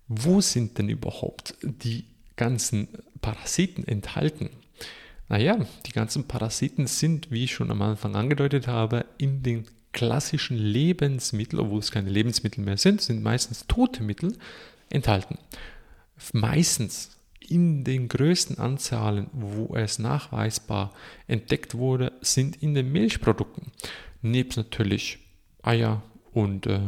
Wo 0.08 0.40
sind 0.40 0.76
denn 0.78 0.88
überhaupt 0.88 1.54
die 1.62 2.04
ganzen 2.36 2.88
Parasiten 3.20 3.86
enthalten? 3.86 4.50
Naja, 5.32 5.56
die 5.86 5.92
ganzen 5.92 6.28
Parasiten 6.28 6.86
sind, 6.86 7.30
wie 7.30 7.44
ich 7.44 7.54
schon 7.54 7.70
am 7.70 7.80
Anfang 7.80 8.16
angedeutet 8.16 8.66
habe, 8.66 9.06
in 9.16 9.42
den 9.42 9.64
klassischen 9.92 10.58
Lebensmitteln, 10.58 11.58
obwohl 11.58 11.78
es 11.78 11.90
keine 11.90 12.10
Lebensmittel 12.10 12.62
mehr 12.62 12.76
sind, 12.76 13.00
sind 13.00 13.22
meistens 13.22 13.66
tote 13.66 14.02
Mittel 14.02 14.36
enthalten. 14.90 15.38
Meistens 16.34 17.16
in 17.40 17.82
den 17.82 18.08
größten 18.08 18.58
Anzahlen, 18.58 19.28
wo 19.32 19.74
es 19.74 19.98
nachweisbar 19.98 20.92
entdeckt 21.28 21.76
wurde, 21.76 22.12
sind 22.20 22.62
in 22.62 22.74
den 22.74 22.92
Milchprodukten. 22.92 23.72
Nebst 24.20 24.58
natürlich 24.58 25.18
Eier 25.62 26.02
und 26.32 26.66
äh, 26.66 26.78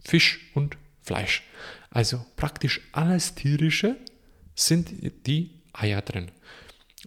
Fisch 0.00 0.50
und 0.54 0.76
Fleisch. 1.00 1.44
Also 1.90 2.26
praktisch 2.34 2.80
alles 2.90 3.36
tierische 3.36 3.94
sind 4.56 4.90
die 5.28 5.50
Eier 5.72 6.02
drin. 6.02 6.32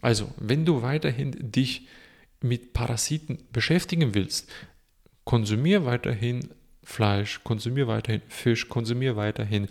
Also, 0.00 0.32
wenn 0.38 0.64
du 0.64 0.82
weiterhin 0.82 1.34
dich 1.38 1.86
mit 2.40 2.72
Parasiten 2.72 3.38
beschäftigen 3.52 4.14
willst, 4.14 4.48
konsumier 5.24 5.84
weiterhin 5.84 6.48
Fleisch, 6.82 7.42
konsumier 7.44 7.86
weiterhin 7.86 8.22
Fisch, 8.28 8.68
konsumier 8.68 9.16
weiterhin 9.16 9.68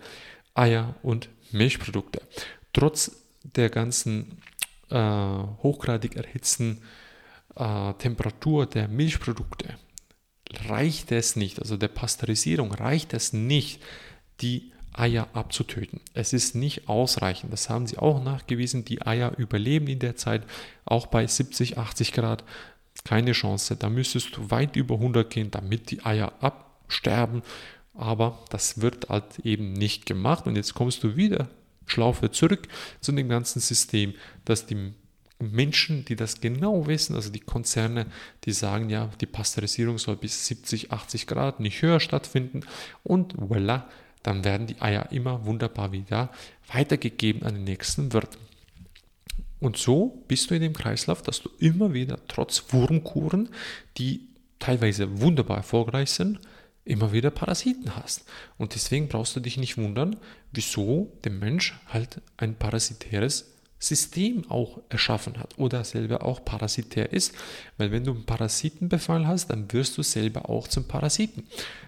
Eier 0.54 0.96
und 1.02 1.30
Milchprodukte. 1.52 2.22
Trotz 2.74 3.24
der 3.44 3.70
ganzen 3.70 4.38
äh, 4.90 4.98
hochgradig 4.98 6.16
erhitzten 6.16 6.82
äh, 7.56 7.94
Temperatur 7.94 8.66
der 8.66 8.88
Milchprodukte 8.88 9.78
reicht 10.68 11.12
es 11.12 11.36
nicht, 11.36 11.60
also 11.60 11.78
der 11.78 11.90
Pasteurisierung 11.90 12.72
reicht 12.72 13.14
es 13.14 13.34
nicht, 13.34 13.82
die 14.42 14.72
Eier 14.98 15.28
abzutöten. 15.34 16.02
Es 16.14 16.34
ist 16.34 16.56
nicht 16.56 16.90
ausreichend. 16.90 17.54
Das 17.54 17.70
haben 17.70 17.88
sie 17.88 17.98
auch 17.98 18.24
nachgewiesen. 18.24 18.86
Die 18.86 19.02
Eier 19.02 19.38
überleben 19.38 19.88
in 19.88 20.00
der 20.00 20.16
Zeit 20.16 20.44
auch 20.86 21.08
bei 21.08 21.26
70, 21.26 21.78
80 21.78 22.14
Grad. 22.14 22.44
Keine 23.04 23.34
Chance. 23.34 23.76
Da 23.76 23.90
müsstest 23.90 24.36
du 24.36 24.50
weit 24.50 24.76
über 24.76 24.96
100 24.96 25.30
gehen, 25.30 25.52
damit 25.52 25.92
die 25.92 26.04
Eier 26.04 26.34
absterben. 26.42 27.42
Aber 27.94 28.40
das 28.50 28.82
wird 28.82 29.10
halt 29.10 29.40
eben 29.44 29.74
nicht 29.74 30.06
gemacht. 30.06 30.48
Und 30.48 30.56
jetzt 30.56 30.74
kommst 30.74 31.04
du 31.04 31.16
wieder 31.16 31.50
Schlaufe 31.86 32.32
zurück 32.32 32.68
zu 33.00 33.12
dem 33.12 33.30
ganzen 33.30 33.60
System, 33.60 34.14
dass 34.46 34.66
die 34.66 34.94
Menschen, 35.40 36.04
die 36.06 36.16
das 36.16 36.42
genau 36.42 36.88
wissen, 36.88 37.16
also 37.16 37.30
die 37.30 37.40
Konzerne, 37.40 38.08
die 38.44 38.52
sagen 38.52 38.90
ja, 38.90 39.10
die 39.22 39.26
Pasteurisierung 39.28 39.98
soll 39.98 40.16
bis 40.16 40.48
70, 40.48 40.92
80 40.92 41.28
Grad 41.28 41.60
nicht 41.60 41.82
höher 41.82 42.00
stattfinden 42.00 42.62
und 43.04 43.36
voilà, 43.36 43.84
dann 44.28 44.44
werden 44.44 44.68
die 44.68 44.82
Eier 44.82 45.12
immer 45.14 45.46
wunderbar 45.46 45.94
wieder 45.94 46.30
weitergegeben 46.72 47.44
an 47.44 47.56
den 47.56 47.64
nächsten 47.64 48.12
Wirt. 48.12 48.38
Und 49.62 49.78
so 49.78 50.22
bist 50.28 50.52
du 50.52 50.56
in 50.56 50.62
dem 50.62 50.74
Kreislauf, 50.74 51.22
dass 51.22 51.42
du 51.42 51.50
immer 51.60 51.94
wieder 51.94 52.20
trotz 52.28 52.66
Wurmkuren, 52.74 53.50
die 53.98 54.28
teilweise 54.60 55.22
wunderbar 55.22 55.58
erfolgreich 55.58 56.12
sind, 56.12 56.40
immer 56.84 57.14
wieder 57.14 57.32
Parasiten 57.32 57.96
hast. 57.96 58.26
Und 58.58 58.76
deswegen 58.76 59.08
brauchst 59.08 59.36
du 59.36 59.40
dich 59.40 59.56
nicht 59.56 59.78
wundern, 59.78 60.18
wieso 60.52 61.12
der 61.24 61.32
Mensch 61.32 61.80
halt 61.88 62.22
ein 62.36 62.56
parasitäres 62.56 63.54
System 63.80 64.50
auch 64.50 64.80
erschaffen 64.90 65.38
hat 65.38 65.58
oder 65.58 65.84
selber 65.84 66.24
auch 66.24 66.44
parasitär 66.44 67.14
ist. 67.14 67.34
Weil 67.78 67.92
wenn 67.92 68.04
du 68.04 68.12
einen 68.12 68.26
Parasitenbefall 68.26 69.28
hast, 69.28 69.50
dann 69.50 69.72
wirst 69.72 69.98
du 69.98 70.04
selber 70.04 70.50
auch 70.50 70.68
zum 70.68 70.88
Parasiten. 70.88 71.44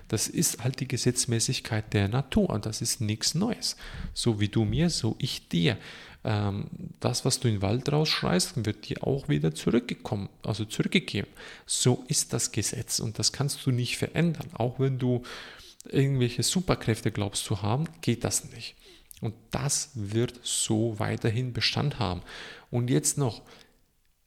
Das 0.08 0.28
ist 0.28 0.64
halt 0.64 0.80
die 0.80 0.88
Gesetzmäßigkeit 0.88 1.94
der 1.94 2.08
Natur 2.08 2.50
und 2.50 2.66
das 2.66 2.82
ist 2.82 3.02
nichts 3.02 3.36
Neues. 3.36 3.76
So 4.14 4.40
wie 4.40 4.50
du 4.50 4.66
mir, 4.66 4.90
so 4.90 5.16
ich 5.20 5.48
dir. 5.48 5.78
Ähm, 6.24 6.66
das, 7.00 7.26
was 7.26 7.40
du 7.40 7.48
in 7.48 7.56
den 7.56 7.62
Wald 7.62 7.92
rausschreist, 7.92 8.66
wird 8.66 8.90
dir 8.90 9.04
auch 9.06 9.30
wieder 9.30 9.56
zurückgekommen, 9.56 10.30
also 10.44 10.66
zurückgegeben. 10.66 11.30
So 11.66 12.04
ist 12.08 12.34
das 12.34 12.52
Gesetz 12.52 13.00
und 13.00 13.20
das 13.20 13.32
kannst 13.32 13.66
du 13.66 13.72
nicht 13.72 13.98
verändern. 13.98 14.48
Auch 14.54 14.80
wenn 14.80 15.00
du 15.00 15.24
irgendwelche 15.86 16.44
Superkräfte 16.44 17.12
glaubst 17.12 17.46
zu 17.46 17.62
haben, 17.62 17.86
geht 18.02 18.24
das 18.24 18.52
nicht. 18.52 18.76
Und 19.22 19.36
das 19.52 19.92
wird 19.94 20.40
so 20.44 20.98
weiterhin 21.00 21.54
Bestand 21.54 22.00
haben. 22.00 22.22
Und 22.72 22.90
jetzt 22.90 23.18
noch, 23.18 23.42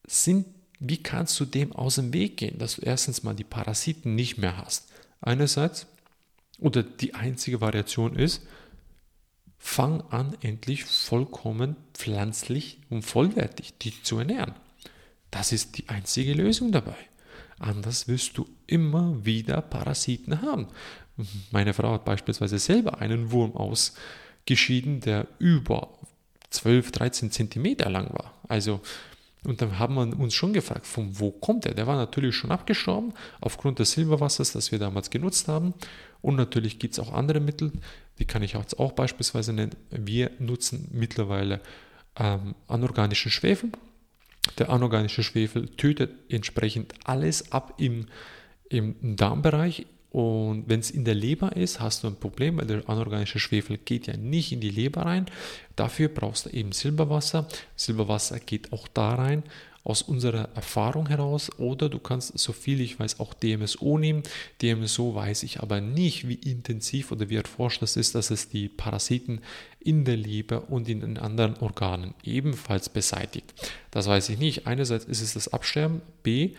sind, 0.07 0.47
wie 0.79 1.03
kannst 1.03 1.39
du 1.41 1.45
dem 1.45 1.73
aus 1.73 1.95
dem 1.95 2.13
Weg 2.13 2.37
gehen, 2.37 2.59
dass 2.59 2.77
du 2.77 2.83
erstens 2.83 3.23
mal 3.23 3.35
die 3.35 3.45
Parasiten 3.45 4.15
nicht 4.15 4.39
mehr 4.39 4.57
hast? 4.57 4.89
Einerseits, 5.21 5.87
oder 6.59 6.83
die 6.83 7.15
einzige 7.15 7.61
Variation 7.61 8.17
ist, 8.17 8.43
fang 9.59 10.01
an, 10.11 10.37
endlich 10.43 10.85
vollkommen 10.85 11.77
pflanzlich 11.95 12.79
und 12.91 13.03
vollwertig 13.03 13.79
dich 13.79 14.03
zu 14.03 14.19
ernähren. 14.19 14.55
Das 15.31 15.53
ist 15.53 15.79
die 15.79 15.89
einzige 15.89 16.35
Lösung 16.35 16.73
dabei. 16.73 16.97
Anders 17.59 18.09
wirst 18.09 18.37
du 18.37 18.47
immer 18.67 19.25
wieder 19.25 19.63
Parasiten 19.63 20.43
haben. 20.43 20.67
Meine 21.53 21.75
Frau 21.75 21.93
hat 21.93 22.05
beispielsweise 22.05 22.59
selber 22.59 23.01
einen 23.01 23.31
Wurm 23.31 23.57
ausgeschieden, 24.43 25.01
der 25.01 25.27
über 25.39 25.89
12, 26.51 26.93
13 26.93 27.31
Zentimeter 27.31 27.89
lang 27.91 28.13
war. 28.13 28.35
Also, 28.49 28.81
und 29.45 29.61
dann 29.61 29.79
haben 29.79 29.95
wir 29.95 30.21
uns 30.21 30.35
schon 30.35 30.53
gefragt, 30.53 30.87
von 30.87 31.19
wo 31.19 31.31
kommt 31.31 31.67
er? 31.67 31.75
Der 31.75 31.87
war 31.87 31.97
natürlich 31.97 32.37
schon 32.37 32.53
abgestorben 32.53 33.13
aufgrund 33.41 33.79
des 33.79 33.93
Silberwassers, 33.93 34.53
das 34.53 34.71
wir 34.71 34.79
damals 34.79 35.11
genutzt 35.11 35.49
haben. 35.49 35.75
Und 36.21 36.37
natürlich 36.37 36.79
gibt 36.79 36.95
es 36.95 37.01
auch 37.01 37.13
andere 37.13 37.41
Mittel, 37.41 37.73
die 38.19 38.25
kann 38.25 38.43
ich 38.43 38.53
jetzt 38.53 38.79
auch 38.79 38.93
beispielsweise 38.93 39.53
nennen. 39.53 39.75
Wir 39.91 40.31
nutzen 40.39 40.89
mittlerweile 40.93 41.61
ähm, 42.17 42.55
anorganischen 42.69 43.33
Schwefel. 43.33 43.71
Der 44.59 44.71
anorganische 44.71 45.23
Schwefel 45.23 45.69
tötet 45.69 46.13
entsprechend 46.29 46.95
alles 47.05 47.51
ab 47.51 47.75
im, 47.79 48.07
im 48.69 49.17
Darmbereich. 49.17 49.87
Und 50.13 50.65
wenn 50.69 50.81
es 50.81 50.91
in 50.91 51.07
der 51.07 51.15
Leber 51.15 51.57
ist, 51.57 51.81
hast 51.81 52.05
du 52.05 52.09
ein 52.09 52.17
Problem, 52.17 52.59
weil 52.59 52.67
der 52.67 52.87
anorganische 52.87 53.39
Schwefel 53.39 53.79
geht 53.79 54.07
ja 54.07 54.17
nicht 54.17 54.53
in 54.53 54.61
die 54.61 54.69
Leber 54.69 55.07
rein. 55.07 55.25
Dafür 55.75 56.09
brauchst 56.09 56.47
du 56.47 56.51
eben 56.51 56.73
Silberwasser. 56.73 57.49
Silberwasser 57.77 58.39
geht 58.39 58.75
auch 58.75 58.87
da 58.89 59.15
rein 59.15 59.43
aus 59.85 60.03
unserer 60.03 60.51
Erfahrung 60.55 61.09
heraus 61.09 61.51
oder 61.59 61.89
du 61.89 61.99
kannst, 61.99 62.39
so 62.39 62.53
viel 62.53 62.81
ich 62.81 63.01
weiß, 63.01 63.21
auch 63.21 63.35
DMSO 63.35 63.99
nehmen. 63.99 64.23
DMSO 64.61 65.15
weiß 65.15 65.43
ich 65.43 65.61
aber 65.61 65.81
nicht, 65.81 66.29
wie 66.29 66.35
intensiv 66.35 67.11
oder 67.11 67.31
wie 67.31 67.37
erforscht 67.37 67.83
das 67.83 67.97
ist, 67.97 68.15
dass 68.15 68.31
es 68.31 68.49
die 68.49 68.69
Parasiten 68.69 69.41
in 69.81 70.05
der 70.05 70.17
Leber 70.17 70.71
und 70.71 70.89
in 70.89 71.01
den 71.01 71.19
anderen 71.19 71.57
Organen 71.57 72.15
ebenfalls 72.23 72.91
beseitigt. 72.91 73.53
Das 73.91 74.07
weiß 74.07 74.29
ich 74.29 74.39
nicht. 74.39 74.67
Einerseits 74.67 75.07
ist 75.07 75.23
es 75.23 75.35
das 75.35 75.49
Absterben, 75.49 76.03
B, 76.23 76.55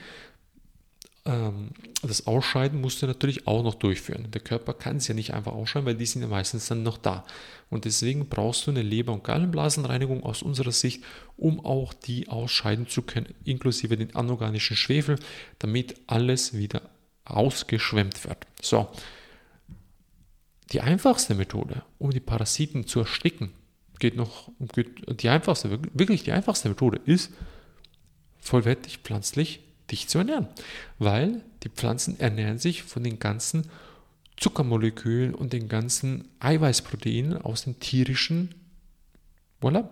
ähm, 1.25 1.71
das 2.01 2.27
Ausscheiden 2.27 2.81
musst 2.81 3.01
du 3.01 3.07
natürlich 3.07 3.47
auch 3.47 3.63
noch 3.63 3.75
durchführen. 3.75 4.29
Der 4.31 4.41
Körper 4.41 4.73
kann 4.73 4.97
es 4.97 5.07
ja 5.07 5.13
nicht 5.13 5.33
einfach 5.33 5.53
ausscheiden, 5.53 5.85
weil 5.85 5.95
die 5.95 6.05
sind 6.05 6.21
ja 6.21 6.27
meistens 6.27 6.67
dann 6.67 6.83
noch 6.83 6.97
da. 6.97 7.23
Und 7.69 7.85
deswegen 7.85 8.27
brauchst 8.27 8.67
du 8.67 8.71
eine 8.71 8.81
Leber- 8.81 9.13
und 9.13 9.23
Gallenblasenreinigung 9.23 10.23
aus 10.23 10.41
unserer 10.43 10.73
Sicht, 10.73 11.03
um 11.37 11.63
auch 11.65 11.93
die 11.93 12.27
ausscheiden 12.27 12.87
zu 12.87 13.03
können, 13.03 13.33
inklusive 13.45 13.95
den 13.95 14.15
anorganischen 14.15 14.75
Schwefel, 14.75 15.17
damit 15.59 15.95
alles 16.07 16.57
wieder 16.57 16.81
ausgeschwemmt 17.25 18.25
wird. 18.25 18.45
So, 18.61 18.89
die 20.73 20.81
einfachste 20.81 21.35
Methode, 21.35 21.83
um 21.99 22.11
die 22.11 22.19
Parasiten 22.19 22.85
zu 22.85 22.99
ersticken, 22.99 23.53
geht 23.99 24.17
noch, 24.17 24.49
geht, 24.73 25.21
die 25.21 25.29
einfachste, 25.29 25.79
wirklich 25.93 26.23
die 26.23 26.33
einfachste 26.33 26.67
Methode 26.67 26.99
ist 27.05 27.31
vollwertig 28.41 28.97
pflanzlich 28.97 29.61
dich 29.93 30.07
zu 30.07 30.17
ernähren, 30.17 30.47
weil 30.99 31.41
die 31.63 31.69
Pflanzen 31.69 32.19
ernähren 32.19 32.59
sich 32.59 32.83
von 32.83 33.03
den 33.03 33.19
ganzen 33.19 33.69
Zuckermolekülen 34.37 35.33
und 35.33 35.53
den 35.53 35.69
ganzen 35.69 36.27
Eiweißproteinen 36.39 37.41
aus 37.41 37.63
den 37.63 37.79
tierischen. 37.79 38.55
Voilà. 39.61 39.87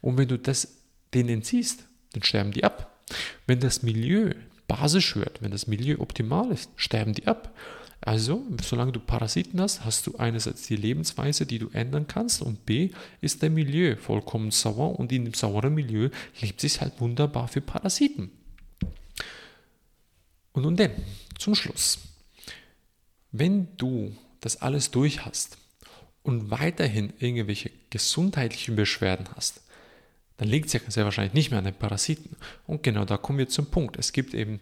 Und 0.00 0.16
wenn 0.16 0.28
du 0.28 0.38
das 0.38 0.78
denen 1.12 1.28
entziehst, 1.28 1.84
dann 2.12 2.22
sterben 2.22 2.52
die 2.52 2.64
ab. 2.64 3.04
Wenn 3.46 3.60
das 3.60 3.82
Milieu 3.82 4.32
basisch 4.66 5.16
wird, 5.16 5.42
wenn 5.42 5.50
das 5.50 5.66
Milieu 5.66 5.96
optimal 5.98 6.50
ist, 6.50 6.70
sterben 6.76 7.12
die 7.12 7.26
ab. 7.26 7.54
Also, 8.00 8.42
solange 8.62 8.92
du 8.92 9.00
Parasiten 9.00 9.60
hast, 9.60 9.84
hast 9.84 10.06
du 10.06 10.16
einerseits 10.18 10.66
die 10.66 10.76
Lebensweise, 10.76 11.46
die 11.46 11.58
du 11.58 11.70
ändern 11.70 12.06
kannst, 12.06 12.42
und 12.42 12.66
B 12.66 12.90
ist 13.22 13.40
der 13.42 13.48
Milieu 13.48 13.96
vollkommen 13.96 14.50
sauer 14.50 14.98
und 14.98 15.10
in 15.10 15.24
dem 15.24 15.34
sauren 15.34 15.74
Milieu 15.74 16.10
lebt 16.40 16.62
es 16.64 16.80
halt 16.80 17.00
wunderbar 17.00 17.48
für 17.48 17.62
Parasiten. 17.62 18.30
Und 20.54 20.62
nun 20.62 20.76
denn, 20.76 20.92
zum 21.38 21.54
Schluss. 21.54 21.98
Wenn 23.32 23.76
du 23.76 24.16
das 24.40 24.62
alles 24.62 24.90
durch 24.90 25.24
hast 25.24 25.58
und 26.22 26.50
weiterhin 26.50 27.12
irgendwelche 27.18 27.70
gesundheitlichen 27.90 28.76
Beschwerden 28.76 29.26
hast, 29.34 29.60
dann 30.36 30.48
liegt 30.48 30.66
es 30.66 30.72
ja 30.72 30.80
sehr 30.88 31.04
wahrscheinlich 31.04 31.34
nicht 31.34 31.50
mehr 31.50 31.58
an 31.58 31.64
den 31.64 31.74
Parasiten. 31.74 32.36
Und 32.66 32.82
genau 32.82 33.04
da 33.04 33.16
kommen 33.16 33.38
wir 33.38 33.48
zum 33.48 33.66
Punkt. 33.66 33.98
Es 33.98 34.12
gibt 34.12 34.32
eben 34.32 34.60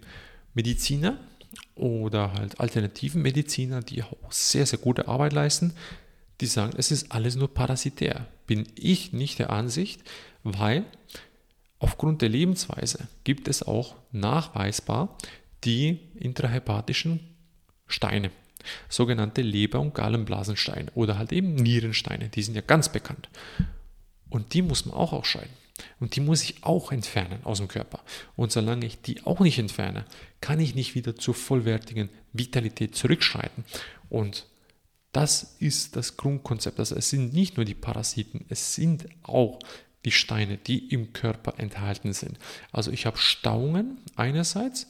Mediziner 0.55 1.19
oder 1.75 2.33
halt 2.33 2.59
alternativen 2.59 3.21
Mediziner, 3.21 3.83
die 3.83 4.03
auch 4.03 4.33
sehr, 4.33 4.67
sehr 4.67 4.79
gute 4.79 5.09
Arbeit 5.09 5.35
leisten, 5.35 5.75
die 6.41 6.47
sagen, 6.47 6.73
es 6.77 6.91
ist 6.91 7.13
alles 7.13 7.37
nur 7.37 7.53
parasitär. 7.53 8.27
Bin 8.47 8.67
ich 8.75 9.13
nicht 9.13 9.39
der 9.39 9.51
Ansicht, 9.51 10.03
weil 10.43 10.85
aufgrund 11.79 12.23
der 12.23 12.31
Lebensweise 12.31 13.09
gibt 13.25 13.47
es 13.49 13.63
auch 13.63 13.95
nachweisbar 14.11 15.19
die 15.65 16.01
intrahepatischen 16.15 17.21
Steine, 17.87 18.31
sogenannte 18.89 19.43
Leber- 19.43 19.81
und 19.81 19.95
Gallenblasensteine 19.95 20.91
oder 20.95 21.19
halt 21.19 21.33
eben 21.33 21.55
Nierensteine, 21.55 22.29
die 22.29 22.43
sind 22.43 22.55
ja 22.55 22.63
ganz 22.63 22.91
bekannt. 22.91 23.29
Und 24.29 24.55
die 24.55 24.63
muss 24.63 24.87
man 24.87 24.95
auch 24.95 25.13
ausscheiden. 25.13 25.53
Und 26.01 26.17
die 26.17 26.21
muss 26.21 26.43
ich 26.43 26.65
auch 26.65 26.93
entfernen 26.93 27.41
aus 27.45 27.59
dem 27.59 27.69
Körper. 27.69 28.01
Und 28.37 28.53
solange 28.53 28.87
ich 28.87 29.01
die 29.01 29.25
auch 29.25 29.41
nicht 29.41 29.59
entferne, 29.59 30.05
kann 30.41 30.61
ich 30.61 30.75
nicht 30.75 30.95
wieder 30.95 31.17
zur 31.17 31.35
vollwertigen 31.35 32.09
Vitalität 32.33 32.95
zurückschreiten. 32.95 33.65
Und 34.09 34.47
das 35.13 35.57
ist 35.59 35.97
das 35.97 36.17
Grundkonzept. 36.17 36.79
Also 36.79 36.97
es 36.97 37.11
sind 37.11 37.35
nicht 37.35 37.57
nur 37.57 37.65
die 37.65 37.75
Parasiten, 37.75 38.47
es 38.49 38.75
sind 38.75 39.07
auch 39.23 39.59
die 40.05 40.11
Steine, 40.11 40.57
die 40.57 40.89
im 40.89 41.13
Körper 41.13 41.55
enthalten 41.59 42.13
sind. 42.13 42.39
Also 42.73 42.91
ich 42.91 43.07
habe 43.07 43.19
Stauungen 43.19 43.99
einerseits 44.17 44.89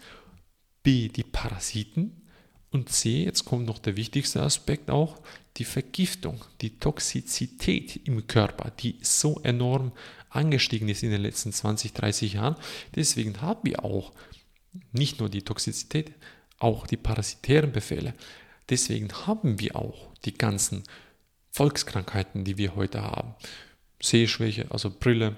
B, 0.83 1.09
die 1.09 1.23
Parasiten 1.23 2.23
und 2.71 2.89
C, 2.89 3.25
jetzt 3.25 3.45
kommt 3.45 3.67
noch 3.67 3.79
der 3.79 3.97
wichtigste 3.97 4.43
Aspekt 4.43 4.91
auch, 4.91 5.21
die 5.59 5.65
Vergiftung, 5.65 6.45
die 6.61 6.79
Toxizität 6.79 7.97
im 8.09 8.27
Körper, 8.27 8.71
die 8.71 8.99
so 9.03 9.41
enorm 9.43 9.93
angestiegen 10.31 10.89
ist 10.89 11.03
in 11.03 11.11
den 11.11 11.21
letzten 11.21 11.53
20, 11.53 11.93
30 11.93 12.33
Jahren. 12.35 12.57
Deswegen 12.95 13.41
haben 13.43 13.61
wir 13.65 13.85
auch 13.85 14.13
nicht 14.93 15.21
nur 15.21 15.29
die 15.29 15.43
Toxizität, 15.43 16.13
auch 16.59 16.87
die 16.87 16.97
parasitären 16.97 17.73
Befehle. 17.73 18.15
Deswegen 18.71 19.13
haben 19.27 19.61
wir 19.61 19.77
auch 19.77 20.15
die 20.25 20.33
ganzen 20.33 20.85
Volkskrankheiten, 21.51 22.45
die 22.45 22.57
wir 22.57 22.75
heute 22.75 23.03
haben. 23.03 23.35
Sehschwäche, 24.01 24.67
also 24.71 24.91
Brille, 24.91 25.37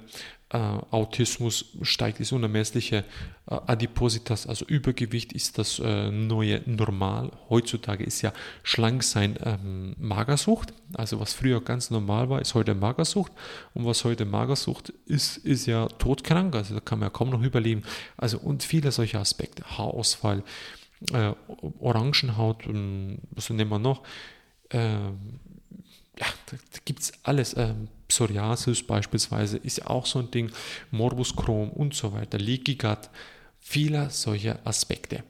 äh, 0.54 0.58
Autismus 0.92 1.64
steigt, 1.82 2.20
ist 2.20 2.30
unermessliche 2.30 3.04
äh, 3.48 3.56
Adipositas, 3.66 4.46
also 4.46 4.64
Übergewicht 4.64 5.32
ist 5.32 5.58
das 5.58 5.80
äh, 5.80 6.10
neue 6.12 6.62
Normal. 6.66 7.32
Heutzutage 7.50 8.04
ist 8.04 8.22
ja 8.22 8.32
Schlanksein 8.62 9.36
ähm, 9.42 9.96
Magersucht, 9.98 10.72
also 10.94 11.18
was 11.18 11.32
früher 11.32 11.60
ganz 11.60 11.90
normal 11.90 12.30
war, 12.30 12.40
ist 12.40 12.54
heute 12.54 12.76
Magersucht 12.76 13.32
und 13.74 13.84
was 13.84 14.04
heute 14.04 14.26
Magersucht 14.26 14.90
ist, 15.06 15.38
ist 15.38 15.66
ja 15.66 15.88
todkrank, 15.88 16.54
also 16.54 16.74
da 16.74 16.80
kann 16.80 17.00
man 17.00 17.08
ja 17.08 17.10
kaum 17.10 17.30
noch 17.30 17.42
überleben. 17.42 17.82
Also 18.16 18.38
und 18.38 18.62
viele 18.62 18.92
solche 18.92 19.18
Aspekte, 19.18 19.64
Haarausfall, 19.76 20.44
äh, 21.12 21.32
Orangenhaut, 21.80 22.64
ähm, 22.66 23.18
was 23.32 23.50
nehmen 23.50 23.70
wir 23.70 23.80
noch? 23.80 24.02
Ja, 26.18 26.26
da, 26.46 26.56
gibt 26.84 27.00
es 27.00 27.12
alles. 27.22 27.56
Ähm, 27.56 27.88
Psoriasis 28.08 28.82
beispielsweise 28.82 29.56
ist 29.56 29.86
auch 29.86 30.06
so 30.06 30.20
ein 30.20 30.30
Ding, 30.30 30.52
Morbus 30.90 31.34
Crohn 31.34 31.70
und 31.70 31.94
so 31.94 32.12
weiter, 32.12 32.38
Leaky 32.38 32.76
Gut, 32.76 33.10
viele 33.58 34.10
solche 34.10 34.64
Aspekte. 34.66 35.24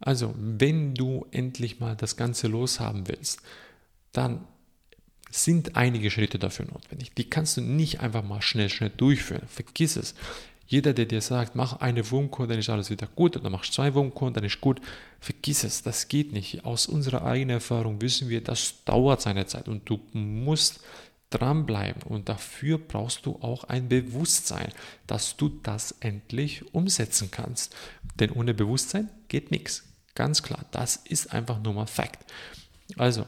Also, 0.00 0.34
wenn 0.36 0.94
du 0.94 1.26
endlich 1.30 1.80
mal 1.80 1.96
das 1.96 2.16
Ganze 2.16 2.48
loshaben 2.48 3.08
willst, 3.08 3.40
dann 4.12 4.46
sind 5.30 5.76
einige 5.76 6.10
Schritte 6.10 6.38
dafür 6.38 6.66
notwendig. 6.66 7.12
Die 7.14 7.28
kannst 7.28 7.56
du 7.56 7.60
nicht 7.60 8.00
einfach 8.00 8.22
mal 8.22 8.42
schnell, 8.42 8.68
schnell 8.68 8.90
durchführen. 8.90 9.48
Vergiss 9.48 9.96
es. 9.96 10.14
Jeder, 10.66 10.94
der 10.94 11.04
dir 11.04 11.20
sagt, 11.20 11.54
mach 11.54 11.80
eine 11.80 12.10
Wurmkur, 12.10 12.46
dann 12.46 12.58
ist 12.58 12.70
alles 12.70 12.90
wieder 12.90 13.06
gut, 13.06 13.36
oder 13.36 13.50
mach 13.50 13.68
zwei 13.68 13.94
Wurmkuren, 13.94 14.34
dann 14.34 14.44
ist 14.44 14.60
gut, 14.60 14.80
vergiss 15.20 15.64
es, 15.64 15.82
das 15.82 16.08
geht 16.08 16.32
nicht. 16.32 16.64
Aus 16.64 16.86
unserer 16.86 17.24
eigenen 17.24 17.56
Erfahrung 17.56 18.00
wissen 18.00 18.28
wir, 18.28 18.42
das 18.42 18.84
dauert 18.84 19.20
seine 19.20 19.46
Zeit 19.46 19.68
und 19.68 19.88
du 19.88 20.00
musst 20.12 20.80
dranbleiben 21.30 22.02
und 22.02 22.28
dafür 22.28 22.78
brauchst 22.78 23.26
du 23.26 23.36
auch 23.40 23.64
ein 23.64 23.88
Bewusstsein, 23.88 24.72
dass 25.06 25.36
du 25.36 25.48
das 25.48 25.92
endlich 26.00 26.74
umsetzen 26.74 27.30
kannst. 27.30 27.74
Denn 28.18 28.30
ohne 28.30 28.54
Bewusstsein 28.54 29.10
geht 29.28 29.50
nichts. 29.50 29.84
Ganz 30.14 30.42
klar, 30.42 30.64
das 30.70 30.96
ist 30.96 31.32
einfach 31.32 31.60
nur 31.60 31.74
mal 31.74 31.86
Fakt. 31.86 32.24
Also, 32.96 33.26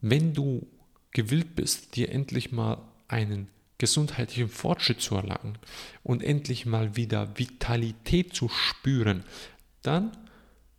wenn 0.00 0.34
du 0.34 0.66
gewillt 1.12 1.54
bist, 1.54 1.94
dir 1.96 2.10
endlich 2.10 2.50
mal 2.50 2.78
einen 3.06 3.48
gesundheitlichen 3.82 4.48
Fortschritt 4.48 5.00
zu 5.00 5.16
erlangen 5.16 5.58
und 6.04 6.22
endlich 6.22 6.66
mal 6.66 6.94
wieder 6.94 7.36
Vitalität 7.36 8.32
zu 8.32 8.48
spüren, 8.48 9.24
dann 9.82 10.12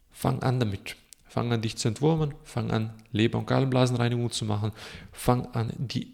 fang 0.09 0.41
an 0.41 0.61
damit. 0.61 0.95
Fang 1.25 1.51
an, 1.51 1.61
dich 1.61 1.75
zu 1.75 1.89
entwurmen, 1.89 2.33
fang 2.45 2.71
an, 2.71 2.93
Leber- 3.11 3.39
und 3.39 3.47
Gallenblasenreinigung 3.47 4.31
zu 4.31 4.45
machen, 4.45 4.71
fang 5.11 5.47
an, 5.47 5.73
die 5.77 6.13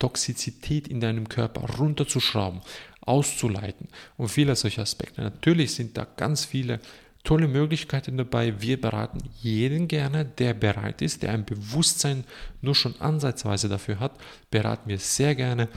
Toxizität 0.00 0.88
in 0.88 1.00
deinem 1.00 1.28
Körper 1.28 1.60
runterzuschrauben, 1.76 2.60
auszuleiten 3.02 3.86
und 4.16 4.28
viele 4.28 4.56
solche 4.56 4.82
Aspekte. 4.82 5.22
Natürlich 5.22 5.76
sind 5.76 5.96
da 5.96 6.04
ganz 6.16 6.44
viele 6.44 6.80
tolle 7.22 7.48
Möglichkeiten 7.48 8.16
dabei. 8.16 8.60
Wir 8.60 8.80
beraten 8.80 9.18
jeden 9.42 9.88
gerne, 9.88 10.24
der 10.24 10.54
bereit 10.54 11.02
ist, 11.02 11.22
der 11.22 11.32
ein 11.32 11.44
Bewusstsein 11.44 12.24
nur 12.62 12.74
schon 12.74 13.00
ansatzweise 13.00 13.68
dafür 13.68 14.00
hat, 14.00 14.12
beraten 14.50 14.88
wir 14.88 14.98
sehr 14.98 15.34
gerne 15.34 15.68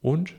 und 0.00 0.34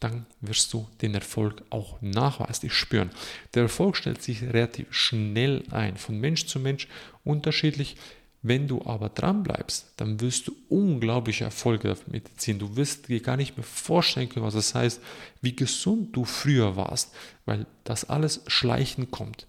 dann 0.00 0.26
wirst 0.40 0.72
du 0.74 0.86
den 1.00 1.14
Erfolg 1.14 1.62
auch 1.70 2.00
nachweislich 2.02 2.74
spüren. 2.74 3.10
Der 3.54 3.62
Erfolg 3.62 3.96
stellt 3.96 4.22
sich 4.22 4.42
relativ 4.42 4.92
schnell 4.92 5.64
ein, 5.70 5.96
von 5.96 6.20
Mensch 6.20 6.46
zu 6.46 6.60
Mensch 6.60 6.88
unterschiedlich. 7.24 7.96
Wenn 8.42 8.68
du 8.68 8.84
aber 8.84 9.08
dran 9.08 9.42
bleibst, 9.42 9.94
dann 9.96 10.20
wirst 10.20 10.48
du 10.48 10.56
unglaubliche 10.68 11.44
Erfolge 11.44 11.96
damit 12.04 12.28
ziehen. 12.38 12.58
Du 12.58 12.76
wirst 12.76 13.08
dir 13.08 13.20
gar 13.20 13.38
nicht 13.38 13.56
mehr 13.56 13.64
vorstellen 13.64 14.28
können, 14.28 14.44
was 14.44 14.52
das 14.52 14.74
heißt, 14.74 15.00
wie 15.40 15.56
gesund 15.56 16.14
du 16.14 16.26
früher 16.26 16.76
warst, 16.76 17.14
weil 17.46 17.64
das 17.84 18.10
alles 18.10 18.42
schleichend 18.46 19.10
kommt. 19.10 19.46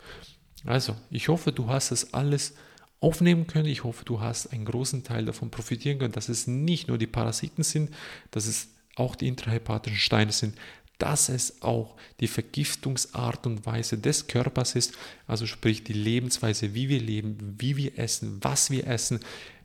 Also, 0.63 0.95
ich 1.11 1.27
hoffe, 1.27 1.51
du 1.51 1.67
hast 1.67 1.91
das 1.91 2.13
alles 2.13 2.53
aufnehmen 3.01 3.47
können. 3.47 3.67
Ich 3.67 3.83
hoffe, 3.83 4.05
du 4.05 4.21
hast 4.21 4.53
einen 4.53 4.63
großen 4.63 5.03
Teil 5.03 5.25
davon 5.25 5.51
profitieren 5.51 5.99
können, 5.99 6.13
dass 6.13 6.29
es 6.29 6.47
nicht 6.47 6.87
nur 6.87 6.97
die 6.97 7.07
Parasiten 7.07 7.63
sind, 7.63 7.91
dass 8.31 8.47
es 8.47 8.74
auch 8.95 9.15
die 9.15 9.27
intrahepatischen 9.27 9.99
Steine 9.99 10.31
sind, 10.31 10.55
dass 10.97 11.29
es 11.29 11.61
auch 11.61 11.95
die 12.19 12.27
Vergiftungsart 12.27 13.45
und 13.45 13.65
Weise 13.65 13.97
des 13.97 14.27
Körpers 14.27 14.75
ist, 14.75 14.93
also 15.27 15.45
sprich 15.45 15.83
die 15.83 15.93
Lebensweise, 15.93 16.73
wie 16.73 16.89
wir 16.89 17.01
leben, 17.01 17.55
wie 17.57 17.75
wir 17.75 17.99
essen, 17.99 18.39
was 18.41 18.71
wir 18.71 18.87
essen, 18.87 19.19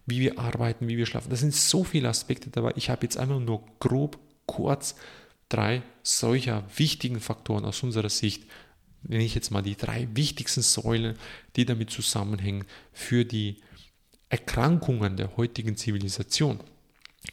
wie 0.07 0.21
wir 0.21 0.39
arbeiten, 0.39 0.89
wie 0.89 0.97
wir 0.97 1.07
schlafen. 1.07 1.31
Das 1.31 1.41
sind 1.41 1.55
so 1.55 1.85
viele 1.85 2.09
Aspekte 2.09 2.51
dabei. 2.51 2.73
Ich 2.75 2.91
habe 2.91 3.05
jetzt 3.05 3.17
einmal 3.17 3.41
nur 3.41 3.65
grob, 3.79 4.19
kurz 4.47 4.97
drei 5.49 5.83
solcher 6.03 6.65
wichtigen 6.77 7.21
Faktoren 7.21 7.65
aus 7.65 7.83
unserer 7.83 8.09
Sicht, 8.09 8.45
nenne 9.03 9.25
ich 9.25 9.35
jetzt 9.35 9.51
mal 9.51 9.63
die 9.63 9.77
drei 9.77 10.09
wichtigsten 10.15 10.63
Säulen, 10.63 11.17
die 11.57 11.65
damit 11.65 11.91
zusammenhängen 11.91 12.65
für 12.93 13.25
die 13.25 13.63
Erkrankungen 14.29 15.17
der 15.17 15.37
heutigen 15.37 15.77
Zivilisation 15.77 16.61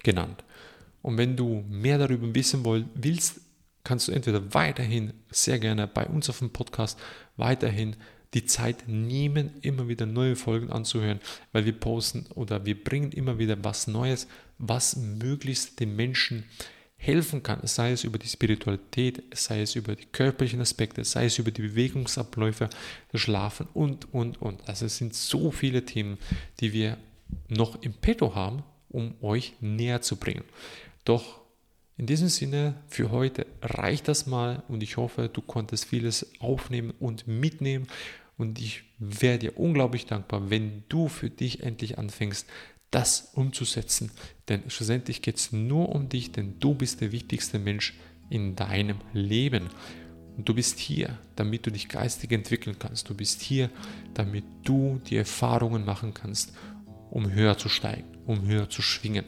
genannt. 0.04 0.44
Und 1.08 1.18
wenn 1.18 1.38
du 1.38 1.64
mehr 1.70 1.98
darüber 1.98 2.36
wissen 2.36 2.66
willst, 2.66 3.40
kannst 3.86 4.10
du 4.10 4.12
entweder 4.12 4.54
weiterhin 4.54 5.14
sehr 5.32 5.58
gerne 5.58 5.88
bei 5.88 6.06
uns 6.06 6.30
auf 6.30 6.40
dem 6.40 6.50
Podcast 6.50 7.00
weiterhin 7.38 7.96
die 8.34 8.46
Zeit 8.46 8.90
nehmen, 8.90 9.52
immer 9.62 9.88
wieder 9.88 10.06
neue 10.06 10.36
Folgen 10.36 10.70
anzuhören, 10.70 11.22
weil 11.54 11.64
wir 11.64 11.72
posten 11.72 12.26
oder 12.36 12.66
wir 12.66 12.84
bringen 12.84 13.14
immer 13.14 13.40
wieder 13.40 13.64
was 13.64 13.88
Neues, 13.88 14.28
was 14.58 14.98
möglichst 14.98 15.80
den 15.80 15.96
Menschen 15.96 16.44
helfen 16.98 17.42
kann, 17.42 17.66
sei 17.66 17.94
es 17.94 18.04
über 18.04 18.20
die 18.20 18.28
Spiritualität, 18.28 19.24
sei 19.34 19.62
es 19.62 19.78
über 19.78 19.96
die 19.96 20.08
körperlichen 20.08 20.60
Aspekte, 20.60 21.06
sei 21.06 21.28
es 21.28 21.40
über 21.40 21.52
die 21.52 21.62
Bewegungsabläufe, 21.62 22.70
das 23.14 23.22
Schlafen 23.22 23.70
und, 23.74 24.14
und, 24.14 24.42
und. 24.42 24.68
Also 24.68 24.88
es 24.88 24.98
sind 24.98 25.14
so 25.14 25.52
viele 25.52 25.86
Themen, 25.86 26.18
die 26.60 26.74
wir 26.74 26.98
noch 27.48 27.82
im 27.82 27.94
Petto 27.94 28.36
haben, 28.36 28.64
um 28.90 29.14
euch 29.22 29.54
näher 29.62 30.02
zu 30.02 30.18
bringen. 30.18 30.44
Doch 31.08 31.40
in 31.96 32.06
diesem 32.06 32.28
Sinne, 32.28 32.76
für 32.90 33.12
heute 33.12 33.46
reicht 33.62 34.10
das 34.10 34.28
mal 34.28 34.64
und 34.68 34.84
ich 34.84 34.98
hoffe, 34.98 35.30
du 35.32 35.42
konntest 35.42 35.86
vieles 35.86 36.30
aufnehmen 36.40 36.92
und 37.00 37.28
mitnehmen. 37.28 37.88
Und 38.38 38.60
ich 38.60 38.84
wäre 39.00 39.40
dir 39.40 39.58
unglaublich 39.58 40.06
dankbar, 40.06 40.50
wenn 40.50 40.84
du 40.90 41.08
für 41.08 41.30
dich 41.30 41.64
endlich 41.64 41.98
anfängst, 41.98 42.46
das 42.92 43.32
umzusetzen. 43.34 44.12
Denn 44.50 44.70
schlussendlich 44.70 45.22
geht 45.22 45.38
es 45.38 45.54
nur 45.54 45.96
um 45.96 46.10
dich, 46.10 46.34
denn 46.34 46.60
du 46.60 46.76
bist 46.76 47.00
der 47.00 47.14
wichtigste 47.14 47.58
Mensch 47.58 47.94
in 48.30 48.58
deinem 48.58 48.98
Leben. 49.14 49.70
Und 50.36 50.50
du 50.50 50.54
bist 50.54 50.78
hier, 50.78 51.18
damit 51.38 51.66
du 51.66 51.72
dich 51.72 51.88
geistig 51.88 52.34
entwickeln 52.34 52.78
kannst. 52.78 53.10
Du 53.10 53.16
bist 53.16 53.42
hier, 53.42 53.70
damit 54.14 54.44
du 54.66 55.00
die 55.08 55.16
Erfahrungen 55.16 55.86
machen 55.86 56.14
kannst, 56.14 56.54
um 57.10 57.32
höher 57.32 57.58
zu 57.58 57.70
steigen, 57.70 58.18
um 58.26 58.46
höher 58.46 58.70
zu 58.70 58.82
schwingen. 58.82 59.24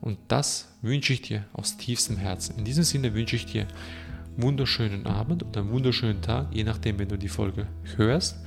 Und 0.00 0.18
das 0.28 0.68
wünsche 0.82 1.12
ich 1.12 1.22
dir 1.22 1.44
aus 1.52 1.76
tiefstem 1.76 2.16
Herzen. 2.16 2.58
In 2.58 2.64
diesem 2.64 2.84
Sinne 2.84 3.14
wünsche 3.14 3.36
ich 3.36 3.46
dir 3.46 3.62
einen 3.62 4.42
wunderschönen 4.42 5.06
Abend 5.06 5.42
oder 5.42 5.60
einen 5.60 5.70
wunderschönen 5.70 6.22
Tag, 6.22 6.48
je 6.52 6.64
nachdem, 6.64 6.98
wenn 6.98 7.08
du 7.08 7.16
die 7.16 7.28
Folge 7.28 7.66
hörst. 7.96 8.38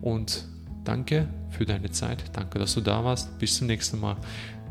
Und 0.00 0.46
danke 0.84 1.28
für 1.50 1.64
deine 1.64 1.90
Zeit. 1.90 2.24
Danke, 2.32 2.58
dass 2.58 2.74
du 2.74 2.80
da 2.80 3.04
warst. 3.04 3.38
Bis 3.38 3.56
zum 3.56 3.66
nächsten 3.66 4.00
Mal, 4.00 4.16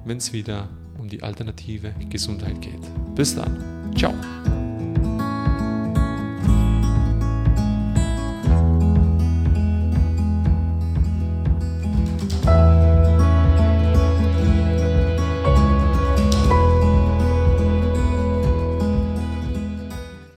wenn 0.05 0.17
es 0.17 0.33
wieder 0.33 0.69
um 0.97 1.07
die 1.07 1.23
alternative 1.23 1.93
Gesundheit 2.09 2.61
geht. 2.61 2.81
Bis 3.15 3.35
dann. 3.35 3.93
Ciao. 3.95 4.13